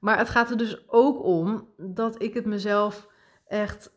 Maar 0.00 0.18
het 0.18 0.28
gaat 0.28 0.50
er 0.50 0.56
dus 0.56 0.88
ook 0.88 1.24
om 1.24 1.68
dat 1.76 2.22
ik 2.22 2.34
het 2.34 2.44
mezelf 2.44 3.08
echt 3.46 3.90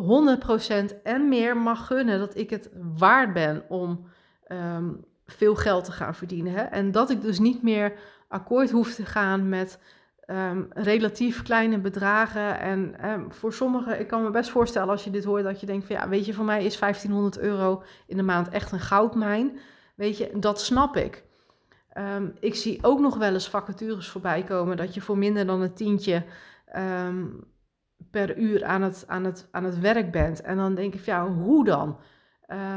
100% 0.00 1.02
en 1.02 1.28
meer 1.28 1.56
mag 1.56 1.86
gunnen. 1.86 2.18
Dat 2.18 2.36
ik 2.36 2.50
het 2.50 2.70
waard 2.96 3.32
ben 3.32 3.64
om 3.68 4.06
um, 4.48 5.04
veel 5.26 5.54
geld 5.54 5.84
te 5.84 5.92
gaan 5.92 6.14
verdienen. 6.14 6.52
Hè? 6.52 6.62
En 6.62 6.90
dat 6.92 7.10
ik 7.10 7.22
dus 7.22 7.38
niet 7.38 7.62
meer 7.62 7.92
akkoord 8.28 8.70
hoef 8.70 8.94
te 8.94 9.06
gaan 9.06 9.48
met 9.48 9.78
um, 10.26 10.66
relatief 10.70 11.42
kleine 11.42 11.78
bedragen. 11.78 12.58
En 12.60 13.10
um, 13.10 13.32
voor 13.32 13.52
sommigen, 13.52 14.00
ik 14.00 14.06
kan 14.06 14.22
me 14.22 14.30
best 14.30 14.50
voorstellen 14.50 14.88
als 14.88 15.04
je 15.04 15.10
dit 15.10 15.24
hoort, 15.24 15.44
dat 15.44 15.60
je 15.60 15.66
denkt 15.66 15.86
van 15.86 15.96
ja, 15.96 16.08
weet 16.08 16.26
je, 16.26 16.34
voor 16.34 16.44
mij 16.44 16.64
is 16.64 16.78
1500 16.78 17.38
euro 17.38 17.82
in 18.06 18.16
de 18.16 18.22
maand 18.22 18.48
echt 18.48 18.72
een 18.72 18.80
goudmijn. 18.80 19.58
Weet 19.94 20.18
je, 20.18 20.30
dat 20.38 20.60
snap 20.60 20.96
ik. 20.96 21.23
Um, 21.98 22.34
ik 22.40 22.54
zie 22.54 22.78
ook 22.82 23.00
nog 23.00 23.16
wel 23.16 23.32
eens 23.32 23.48
vacatures 23.48 24.08
voorbij 24.08 24.42
komen 24.42 24.76
dat 24.76 24.94
je 24.94 25.00
voor 25.00 25.18
minder 25.18 25.46
dan 25.46 25.60
een 25.60 25.74
tientje 25.74 26.24
um, 26.76 27.44
per 28.10 28.38
uur 28.38 28.64
aan 28.64 28.82
het, 28.82 29.04
aan, 29.06 29.24
het, 29.24 29.48
aan 29.50 29.64
het 29.64 29.80
werk 29.80 30.12
bent. 30.12 30.40
En 30.40 30.56
dan 30.56 30.74
denk 30.74 30.94
ik, 30.94 31.04
ja, 31.04 31.28
hoe 31.28 31.64
dan? 31.64 31.98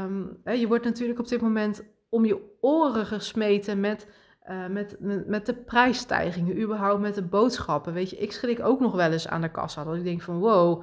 Um, 0.04 0.36
je 0.44 0.66
wordt 0.66 0.84
natuurlijk 0.84 1.18
op 1.18 1.28
dit 1.28 1.40
moment 1.40 1.84
om 2.08 2.24
je 2.24 2.56
oren 2.60 3.06
gesmeten 3.06 3.80
met 3.80 4.06
Uh, 4.50 4.66
met, 4.66 4.96
met, 5.00 5.26
met, 5.26 5.46
de 5.46 5.54
prijsstijgingen, 5.54 6.60
überhaupt 6.60 7.00
met 7.00 7.14
de 7.14 7.22
boodschappen. 7.22 7.92
Weet 7.92 8.10
je, 8.10 8.16
ik 8.16 8.32
schrik 8.32 8.60
ook 8.60 8.80
nog 8.80 8.94
wel 8.94 9.12
eens 9.12 9.28
aan 9.28 9.40
de 9.40 9.50
kassa. 9.50 9.84
Dat 9.84 9.94
ik 9.94 10.04
denk 10.04 10.22
van 10.22 10.38
wow. 10.38 10.82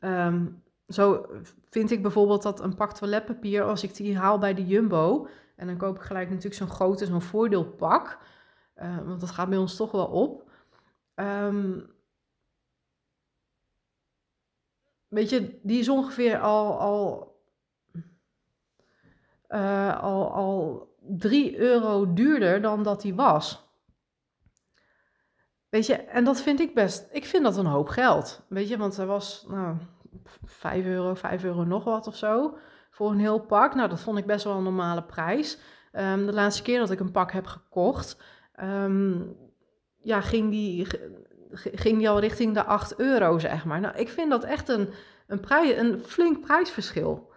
Ehm, 0.00 0.46
zo 0.86 1.26
vind 1.70 1.90
ik 1.90 2.02
bijvoorbeeld 2.02 2.42
dat 2.42 2.60
een 2.60 2.74
pak 2.74 2.92
toiletpapier, 2.92 3.62
als 3.62 3.82
ik 3.82 3.96
die 3.96 4.18
haal 4.18 4.38
bij 4.38 4.54
de 4.54 4.66
Jumbo. 4.66 5.28
En 5.58 5.66
dan 5.66 5.76
koop 5.76 5.96
ik 5.96 6.02
gelijk 6.02 6.28
natuurlijk 6.28 6.54
zo'n 6.54 6.68
grote, 6.68 7.06
zo'n 7.06 7.22
voordeelpak. 7.22 8.18
Uh, 8.76 8.96
want 9.06 9.20
dat 9.20 9.30
gaat 9.30 9.48
bij 9.48 9.58
ons 9.58 9.76
toch 9.76 9.90
wel 9.90 10.06
op. 10.06 10.50
Um, 11.14 11.90
weet 15.08 15.30
je, 15.30 15.60
die 15.62 15.78
is 15.78 15.88
ongeveer 15.88 16.40
al, 16.40 16.78
al, 16.78 17.36
uh, 19.48 20.02
al, 20.02 20.32
al 20.32 20.88
3 21.00 21.58
euro 21.58 22.12
duurder 22.12 22.60
dan 22.60 22.82
dat 22.82 23.00
die 23.00 23.14
was. 23.14 23.66
Weet 25.68 25.86
je, 25.86 25.94
en 25.94 26.24
dat 26.24 26.40
vind 26.40 26.60
ik 26.60 26.74
best, 26.74 27.08
ik 27.12 27.24
vind 27.24 27.44
dat 27.44 27.56
een 27.56 27.66
hoop 27.66 27.88
geld. 27.88 28.42
Weet 28.48 28.68
je, 28.68 28.76
want 28.76 28.96
hij 28.96 29.06
was, 29.06 29.46
nou, 29.48 29.76
5 30.44 30.84
euro, 30.84 31.14
5 31.14 31.44
euro 31.44 31.64
nog 31.64 31.84
wat 31.84 32.06
of 32.06 32.16
zo. 32.16 32.58
Voor 32.98 33.10
een 33.10 33.18
heel 33.18 33.40
pak. 33.40 33.74
Nou, 33.74 33.88
dat 33.88 34.00
vond 34.00 34.18
ik 34.18 34.26
best 34.26 34.44
wel 34.44 34.56
een 34.56 34.62
normale 34.62 35.02
prijs. 35.02 35.58
Um, 35.92 36.26
de 36.26 36.32
laatste 36.32 36.62
keer 36.62 36.78
dat 36.78 36.90
ik 36.90 37.00
een 37.00 37.10
pak 37.10 37.32
heb 37.32 37.46
gekocht, 37.46 38.16
um, 38.62 39.36
ja, 39.98 40.20
ging 40.20 40.50
die, 40.50 40.86
ging 41.52 41.98
die 41.98 42.08
al 42.08 42.20
richting 42.20 42.54
de 42.54 42.64
8 42.64 42.96
euro, 42.96 43.38
zeg 43.38 43.64
maar. 43.64 43.80
Nou, 43.80 43.96
ik 43.96 44.08
vind 44.08 44.30
dat 44.30 44.44
echt 44.44 44.68
een, 44.68 44.88
een, 45.26 45.40
prijs, 45.40 45.76
een 45.76 45.98
flink 45.98 46.40
prijsverschil. 46.40 47.30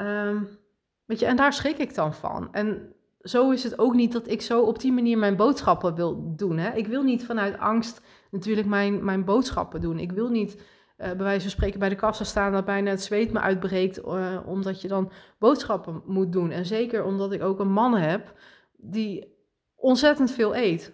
Um, 0.00 0.58
weet 1.04 1.18
je, 1.18 1.26
en 1.26 1.36
daar 1.36 1.52
schrik 1.52 1.78
ik 1.78 1.94
dan 1.94 2.14
van. 2.14 2.48
En 2.52 2.94
zo 3.20 3.50
is 3.50 3.62
het 3.62 3.78
ook 3.78 3.94
niet 3.94 4.12
dat 4.12 4.28
ik 4.28 4.42
zo 4.42 4.62
op 4.62 4.80
die 4.80 4.92
manier 4.92 5.18
mijn 5.18 5.36
boodschappen 5.36 5.94
wil 5.94 6.34
doen. 6.36 6.58
Hè? 6.58 6.72
Ik 6.74 6.86
wil 6.86 7.02
niet 7.02 7.24
vanuit 7.24 7.58
angst 7.58 8.00
natuurlijk 8.30 8.66
mijn, 8.66 9.04
mijn 9.04 9.24
boodschappen 9.24 9.80
doen. 9.80 9.98
Ik 9.98 10.12
wil 10.12 10.28
niet 10.28 10.62
bij 10.96 11.16
wijze 11.16 11.40
van 11.40 11.50
spreken 11.50 11.78
bij 11.78 11.88
de 11.88 11.94
kassa 11.94 12.24
staan 12.24 12.52
dat 12.52 12.64
bijna 12.64 12.90
het 12.90 13.02
zweet 13.02 13.32
me 13.32 13.40
uitbreekt, 13.40 13.98
uh, 13.98 14.38
omdat 14.44 14.80
je 14.80 14.88
dan 14.88 15.10
boodschappen 15.38 16.02
moet 16.06 16.32
doen. 16.32 16.50
En 16.50 16.66
zeker 16.66 17.04
omdat 17.04 17.32
ik 17.32 17.42
ook 17.42 17.60
een 17.60 17.72
man 17.72 17.94
heb 17.94 18.32
die 18.76 19.36
ontzettend 19.74 20.30
veel 20.30 20.56
eet. 20.56 20.92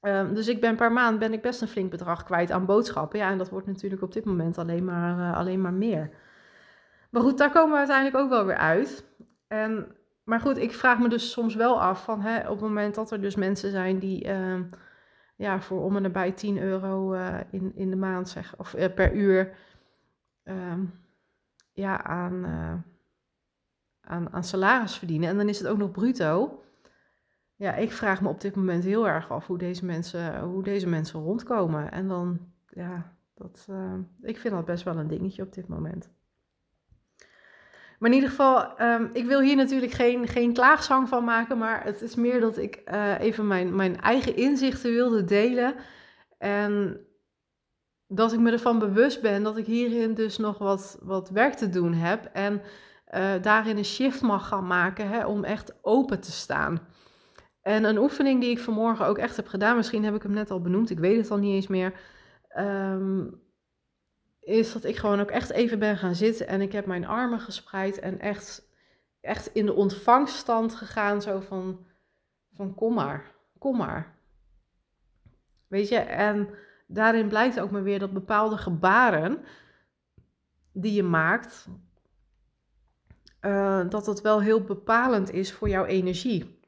Um, 0.00 0.34
dus 0.34 0.48
ik 0.48 0.60
ben 0.60 0.76
per 0.76 0.92
maand 0.92 1.18
ben 1.18 1.32
ik 1.32 1.42
best 1.42 1.60
een 1.62 1.68
flink 1.68 1.90
bedrag 1.90 2.22
kwijt 2.22 2.50
aan 2.50 2.66
boodschappen. 2.66 3.18
Ja, 3.18 3.30
en 3.30 3.38
dat 3.38 3.50
wordt 3.50 3.66
natuurlijk 3.66 4.02
op 4.02 4.12
dit 4.12 4.24
moment 4.24 4.58
alleen 4.58 4.84
maar, 4.84 5.18
uh, 5.18 5.36
alleen 5.36 5.60
maar 5.60 5.72
meer. 5.72 6.10
Maar 7.10 7.22
goed, 7.22 7.38
daar 7.38 7.50
komen 7.50 7.70
we 7.70 7.78
uiteindelijk 7.78 8.16
ook 8.16 8.28
wel 8.28 8.44
weer 8.44 8.56
uit. 8.56 9.04
En 9.48 9.96
maar 10.24 10.40
goed, 10.40 10.58
ik 10.58 10.72
vraag 10.72 10.98
me 10.98 11.08
dus 11.08 11.30
soms 11.30 11.54
wel 11.54 11.80
af 11.80 12.04
van 12.04 12.20
hè, 12.20 12.40
op 12.40 12.48
het 12.48 12.60
moment 12.60 12.94
dat 12.94 13.10
er 13.10 13.20
dus 13.20 13.34
mensen 13.34 13.70
zijn 13.70 13.98
die 13.98 14.26
uh, 14.26 14.60
ja, 15.36 15.60
voor 15.60 15.82
om 15.82 15.96
en 15.96 16.02
nabij 16.02 16.32
10 16.32 16.58
euro 16.58 17.14
uh, 17.14 17.38
in, 17.50 17.72
in 17.74 17.90
de 17.90 17.96
maand 17.96 18.28
zeg, 18.28 18.54
of 18.58 18.74
uh, 18.74 18.94
per 18.94 19.14
uur 19.14 19.56
uh, 20.44 20.78
ja, 21.72 22.02
aan, 22.04 22.44
eh, 22.44 22.74
aan, 24.00 24.32
aan 24.32 24.44
salaris 24.44 24.96
verdienen. 24.96 25.28
En 25.28 25.36
dan 25.36 25.48
is 25.48 25.58
het 25.58 25.68
ook 25.68 25.78
nog 25.78 25.90
bruto. 25.90 26.62
Ja, 27.56 27.74
ik 27.74 27.92
vraag 27.92 28.20
me 28.20 28.28
op 28.28 28.40
dit 28.40 28.56
moment 28.56 28.84
heel 28.84 29.08
erg 29.08 29.30
af 29.30 29.46
hoe 29.46 29.58
deze 29.58 29.84
mensen, 29.84 30.40
hoe 30.40 30.62
deze 30.62 30.88
mensen 30.88 31.20
rondkomen. 31.20 31.90
En 31.90 32.08
dan, 32.08 32.40
ja, 32.68 33.16
dat, 33.34 33.68
ik 34.20 34.38
vind 34.38 34.54
dat 34.54 34.64
best 34.64 34.84
wel 34.84 34.96
een 34.96 35.08
dingetje 35.08 35.42
op 35.42 35.52
dit 35.52 35.68
moment. 35.68 36.10
Maar 37.98 38.10
in 38.10 38.14
ieder 38.14 38.30
geval, 38.30 38.80
um, 38.80 39.10
ik 39.12 39.26
wil 39.26 39.40
hier 39.40 39.56
natuurlijk 39.56 39.92
geen, 39.92 40.28
geen 40.28 40.52
klaagzang 40.52 41.08
van 41.08 41.24
maken, 41.24 41.58
maar 41.58 41.84
het 41.84 42.02
is 42.02 42.14
meer 42.14 42.40
dat 42.40 42.58
ik 42.58 42.82
uh, 42.86 43.20
even 43.20 43.46
mijn, 43.46 43.74
mijn 43.74 44.00
eigen 44.00 44.36
inzichten 44.36 44.92
wilde 44.92 45.24
delen. 45.24 45.74
En 46.38 47.00
dat 48.06 48.32
ik 48.32 48.38
me 48.38 48.50
ervan 48.50 48.78
bewust 48.78 49.22
ben 49.22 49.42
dat 49.42 49.56
ik 49.56 49.66
hierin 49.66 50.14
dus 50.14 50.36
nog 50.36 50.58
wat, 50.58 50.98
wat 51.02 51.30
werk 51.30 51.54
te 51.54 51.68
doen 51.68 51.92
heb. 51.92 52.30
En 52.32 52.62
uh, 53.14 53.32
daarin 53.42 53.76
een 53.76 53.84
shift 53.84 54.22
mag 54.22 54.48
gaan 54.48 54.66
maken 54.66 55.08
hè, 55.08 55.26
om 55.26 55.44
echt 55.44 55.78
open 55.82 56.20
te 56.20 56.32
staan. 56.32 56.80
En 57.62 57.84
een 57.84 57.98
oefening 57.98 58.40
die 58.40 58.50
ik 58.50 58.58
vanmorgen 58.58 59.06
ook 59.06 59.18
echt 59.18 59.36
heb 59.36 59.46
gedaan, 59.46 59.76
misschien 59.76 60.04
heb 60.04 60.14
ik 60.14 60.22
hem 60.22 60.32
net 60.32 60.50
al 60.50 60.60
benoemd, 60.60 60.90
ik 60.90 60.98
weet 60.98 61.16
het 61.16 61.30
al 61.30 61.36
niet 61.36 61.54
eens 61.54 61.66
meer. 61.66 61.92
Um, 62.58 63.42
is 64.44 64.72
dat 64.72 64.84
ik 64.84 64.96
gewoon 64.96 65.20
ook 65.20 65.30
echt 65.30 65.50
even 65.50 65.78
ben 65.78 65.96
gaan 65.96 66.14
zitten 66.14 66.46
en 66.46 66.60
ik 66.60 66.72
heb 66.72 66.86
mijn 66.86 67.06
armen 67.06 67.40
gespreid 67.40 67.98
en 67.98 68.20
echt, 68.20 68.62
echt 69.20 69.46
in 69.46 69.66
de 69.66 69.74
ontvangststand 69.74 70.74
gegaan, 70.74 71.22
zo 71.22 71.40
van, 71.40 71.86
van 72.54 72.74
kom 72.74 72.94
maar, 72.94 73.34
kom 73.58 73.76
maar. 73.76 74.18
Weet 75.68 75.88
je, 75.88 75.98
en 75.98 76.48
daarin 76.86 77.28
blijkt 77.28 77.60
ook 77.60 77.70
maar 77.70 77.82
weer 77.82 77.98
dat 77.98 78.12
bepaalde 78.12 78.56
gebaren 78.56 79.44
die 80.72 80.92
je 80.92 81.02
maakt, 81.02 81.68
uh, 83.40 83.88
dat 83.88 84.06
het 84.06 84.20
wel 84.20 84.40
heel 84.40 84.60
bepalend 84.64 85.30
is 85.30 85.52
voor 85.52 85.68
jouw 85.68 85.84
energie. 85.84 86.60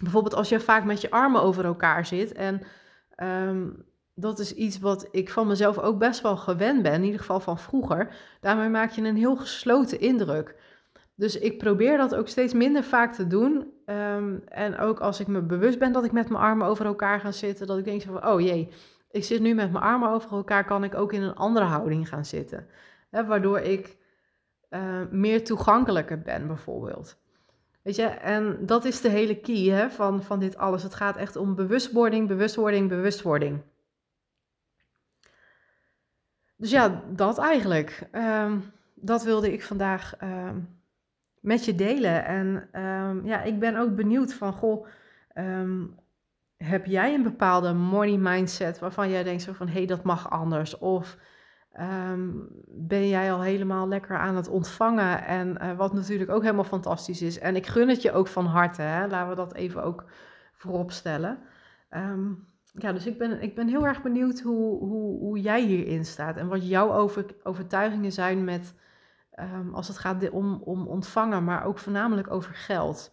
Bijvoorbeeld 0.00 0.34
als 0.34 0.48
je 0.48 0.60
vaak 0.60 0.84
met 0.84 1.00
je 1.00 1.10
armen 1.10 1.42
over 1.42 1.64
elkaar 1.64 2.06
zit 2.06 2.32
en 2.32 2.62
um, 3.16 3.84
dat 4.14 4.38
is 4.38 4.54
iets 4.54 4.78
wat 4.78 5.08
ik 5.10 5.30
van 5.30 5.46
mezelf 5.46 5.78
ook 5.78 5.98
best 5.98 6.20
wel 6.20 6.36
gewend 6.36 6.82
ben, 6.82 6.92
in 6.92 7.04
ieder 7.04 7.20
geval 7.20 7.40
van 7.40 7.58
vroeger. 7.58 8.14
Daarmee 8.40 8.68
maak 8.68 8.90
je 8.90 9.02
een 9.02 9.16
heel 9.16 9.36
gesloten 9.36 10.00
indruk. 10.00 10.54
Dus 11.14 11.38
ik 11.38 11.58
probeer 11.58 11.96
dat 11.96 12.14
ook 12.14 12.28
steeds 12.28 12.52
minder 12.52 12.84
vaak 12.84 13.12
te 13.12 13.26
doen. 13.26 13.72
Um, 13.86 14.42
en 14.48 14.78
ook 14.78 15.00
als 15.00 15.20
ik 15.20 15.26
me 15.26 15.42
bewust 15.42 15.78
ben 15.78 15.92
dat 15.92 16.04
ik 16.04 16.12
met 16.12 16.28
mijn 16.28 16.42
armen 16.42 16.66
over 16.66 16.86
elkaar 16.86 17.20
ga 17.20 17.32
zitten, 17.32 17.66
dat 17.66 17.78
ik 17.78 17.84
denk 17.84 18.02
van, 18.02 18.26
oh 18.26 18.40
jee, 18.40 18.68
ik 19.10 19.24
zit 19.24 19.40
nu 19.40 19.54
met 19.54 19.72
mijn 19.72 19.84
armen 19.84 20.10
over 20.10 20.32
elkaar, 20.32 20.64
kan 20.64 20.84
ik 20.84 20.94
ook 20.94 21.12
in 21.12 21.22
een 21.22 21.34
andere 21.34 21.66
houding 21.66 22.08
gaan 22.08 22.24
zitten. 22.24 22.66
waardoor 23.10 23.58
ik 23.58 23.96
uh, 24.70 24.80
meer 25.10 25.44
toegankelijker 25.44 26.20
ben, 26.20 26.46
bijvoorbeeld. 26.46 27.16
Weet 27.82 27.96
je, 27.96 28.06
en 28.06 28.66
dat 28.66 28.84
is 28.84 29.00
de 29.00 29.08
hele 29.08 29.40
key 29.40 29.64
hè, 29.64 29.90
van, 29.90 30.22
van 30.22 30.38
dit 30.38 30.56
alles. 30.56 30.82
Het 30.82 30.94
gaat 30.94 31.16
echt 31.16 31.36
om 31.36 31.54
bewustwording, 31.54 32.28
bewustwording, 32.28 32.88
bewustwording. 32.88 33.60
Dus 36.62 36.70
ja, 36.70 37.02
dat 37.08 37.38
eigenlijk. 37.38 38.08
Um, 38.12 38.72
dat 38.94 39.22
wilde 39.22 39.52
ik 39.52 39.62
vandaag 39.62 40.14
um, 40.22 40.80
met 41.40 41.64
je 41.64 41.74
delen. 41.74 42.24
En 42.24 42.68
um, 42.82 43.26
ja, 43.26 43.42
ik 43.42 43.58
ben 43.58 43.76
ook 43.76 43.96
benieuwd 43.96 44.34
van, 44.34 44.52
goh, 44.52 44.86
heb 46.56 46.86
jij 46.86 47.14
een 47.14 47.22
bepaalde 47.22 47.72
money 47.72 48.16
mindset 48.16 48.78
waarvan 48.78 49.10
jij 49.10 49.22
denkt 49.22 49.42
zo 49.42 49.52
van, 49.52 49.66
hé, 49.66 49.72
hey, 49.72 49.86
dat 49.86 50.02
mag 50.02 50.30
anders? 50.30 50.78
Of 50.78 51.18
ben 52.66 53.08
jij 53.08 53.32
al 53.32 53.42
helemaal 53.42 53.88
lekker 53.88 54.18
aan 54.18 54.36
het 54.36 54.48
ontvangen? 54.48 55.24
En 55.24 55.58
uh, 55.62 55.76
wat 55.76 55.92
natuurlijk 55.92 56.30
ook 56.30 56.42
helemaal 56.42 56.64
fantastisch 56.64 57.22
is. 57.22 57.38
En 57.38 57.56
ik 57.56 57.66
gun 57.66 57.88
het 57.88 58.02
je 58.02 58.12
ook 58.12 58.28
van 58.28 58.46
harte, 58.46 58.82
hè? 58.82 59.06
laten 59.06 59.28
we 59.28 59.34
dat 59.34 59.54
even 59.54 59.82
ook 59.82 60.04
voorop 60.52 60.90
stellen. 60.90 61.38
Um, 61.90 62.51
ja, 62.72 62.92
dus 62.92 63.06
ik 63.06 63.18
ben, 63.18 63.42
ik 63.42 63.54
ben 63.54 63.68
heel 63.68 63.86
erg 63.86 64.02
benieuwd 64.02 64.40
hoe, 64.40 64.78
hoe, 64.78 65.18
hoe 65.18 65.40
jij 65.40 65.62
hierin 65.62 66.04
staat 66.04 66.36
en 66.36 66.48
wat 66.48 66.68
jouw 66.68 66.92
over, 66.92 67.26
overtuigingen 67.42 68.12
zijn 68.12 68.44
met, 68.44 68.74
um, 69.40 69.74
als 69.74 69.88
het 69.88 69.98
gaat 69.98 70.30
om, 70.30 70.62
om 70.64 70.86
ontvangen, 70.86 71.44
maar 71.44 71.64
ook 71.64 71.78
voornamelijk 71.78 72.30
over 72.30 72.54
geld. 72.54 73.12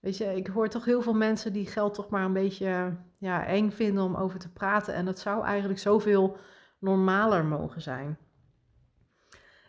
Weet 0.00 0.16
je, 0.16 0.36
ik 0.36 0.46
hoor 0.46 0.68
toch 0.68 0.84
heel 0.84 1.02
veel 1.02 1.14
mensen 1.14 1.52
die 1.52 1.66
geld 1.66 1.94
toch 1.94 2.08
maar 2.08 2.24
een 2.24 2.32
beetje 2.32 2.96
ja, 3.18 3.46
eng 3.46 3.70
vinden 3.70 4.04
om 4.04 4.14
over 4.14 4.38
te 4.38 4.52
praten. 4.52 4.94
En 4.94 5.04
dat 5.04 5.18
zou 5.18 5.44
eigenlijk 5.44 5.80
zoveel 5.80 6.36
normaler 6.78 7.44
mogen 7.44 7.80
zijn. 7.80 8.18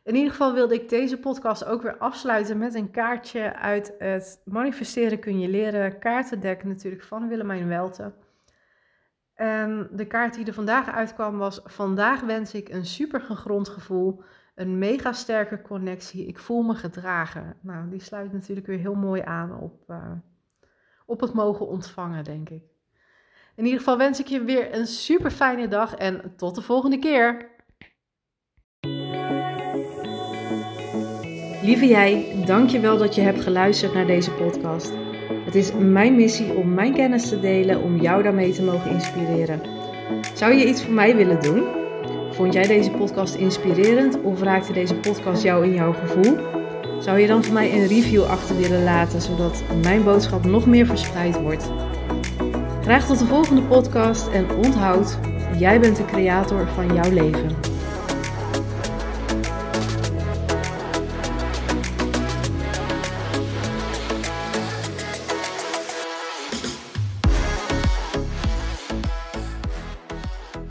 In 0.03 0.15
ieder 0.15 0.31
geval 0.31 0.53
wilde 0.53 0.73
ik 0.73 0.89
deze 0.89 1.19
podcast 1.19 1.65
ook 1.65 1.81
weer 1.81 1.97
afsluiten 1.97 2.57
met 2.57 2.75
een 2.75 2.91
kaartje 2.91 3.55
uit 3.55 3.95
het 3.97 4.41
Manifesteren 4.45 5.19
kun 5.19 5.39
je 5.39 5.49
leren 5.49 5.99
kaartendek 5.99 6.63
natuurlijk 6.63 7.03
van 7.03 7.27
Willemijn 7.27 7.67
Welten. 7.67 8.13
En 9.37 9.87
de 9.91 10.05
kaart 10.05 10.33
die 10.33 10.45
er 10.45 10.53
vandaag 10.53 10.89
uitkwam 10.89 11.37
was: 11.37 11.59
Vandaag 11.63 12.21
wens 12.21 12.53
ik 12.53 12.69
een 12.69 12.85
super 12.85 13.21
gegrond 13.21 13.69
gevoel, 13.69 14.21
een 14.55 14.77
mega 14.77 15.13
sterke 15.13 15.61
connectie. 15.61 16.27
Ik 16.27 16.39
voel 16.39 16.61
me 16.61 16.75
gedragen. 16.75 17.55
Nou, 17.61 17.89
die 17.89 18.01
sluit 18.01 18.33
natuurlijk 18.33 18.67
weer 18.67 18.77
heel 18.79 18.95
mooi 18.95 19.21
aan 19.21 19.59
op, 19.59 19.83
uh, 19.89 20.11
op 21.05 21.19
het 21.21 21.33
mogen 21.33 21.67
ontvangen, 21.67 22.23
denk 22.23 22.49
ik. 22.49 22.63
In 23.55 23.63
ieder 23.63 23.79
geval 23.79 23.97
wens 23.97 24.19
ik 24.19 24.27
je 24.27 24.43
weer 24.43 24.75
een 24.75 24.87
super 24.87 25.31
fijne 25.31 25.67
dag 25.67 25.95
en 25.95 26.33
tot 26.35 26.55
de 26.55 26.61
volgende 26.61 26.99
keer. 26.99 27.49
Lieve 31.61 31.87
jij, 31.87 32.43
dankjewel 32.45 32.97
dat 32.97 33.15
je 33.15 33.21
hebt 33.21 33.41
geluisterd 33.41 33.93
naar 33.93 34.05
deze 34.05 34.31
podcast. 34.31 35.16
Het 35.47 35.55
is 35.55 35.71
mijn 35.79 36.15
missie 36.15 36.53
om 36.53 36.73
mijn 36.73 36.93
kennis 36.93 37.29
te 37.29 37.39
delen, 37.39 37.81
om 37.81 38.01
jou 38.01 38.23
daarmee 38.23 38.51
te 38.51 38.63
mogen 38.63 38.91
inspireren. 38.91 39.61
Zou 40.33 40.53
je 40.53 40.67
iets 40.67 40.83
voor 40.83 40.93
mij 40.93 41.15
willen 41.15 41.41
doen? 41.41 41.63
Vond 42.31 42.53
jij 42.53 42.67
deze 42.67 42.91
podcast 42.91 43.35
inspirerend 43.35 44.21
of 44.21 44.41
raakte 44.41 44.73
deze 44.73 44.95
podcast 44.95 45.43
jou 45.43 45.65
in 45.65 45.73
jouw 45.73 45.93
gevoel? 45.93 46.37
Zou 46.99 47.19
je 47.19 47.27
dan 47.27 47.43
voor 47.43 47.53
mij 47.53 47.73
een 47.73 47.87
review 47.87 48.23
achter 48.23 48.57
willen 48.57 48.83
laten, 48.83 49.21
zodat 49.21 49.63
mijn 49.81 50.03
boodschap 50.03 50.45
nog 50.45 50.65
meer 50.65 50.85
verspreid 50.85 51.41
wordt? 51.41 51.71
Graag 52.81 53.05
tot 53.05 53.19
de 53.19 53.25
volgende 53.25 53.61
podcast 53.61 54.27
en 54.27 54.45
onthoud, 54.55 55.19
jij 55.57 55.79
bent 55.79 55.95
de 55.95 56.05
creator 56.05 56.67
van 56.67 56.93
jouw 56.93 57.11
leven. 57.11 57.66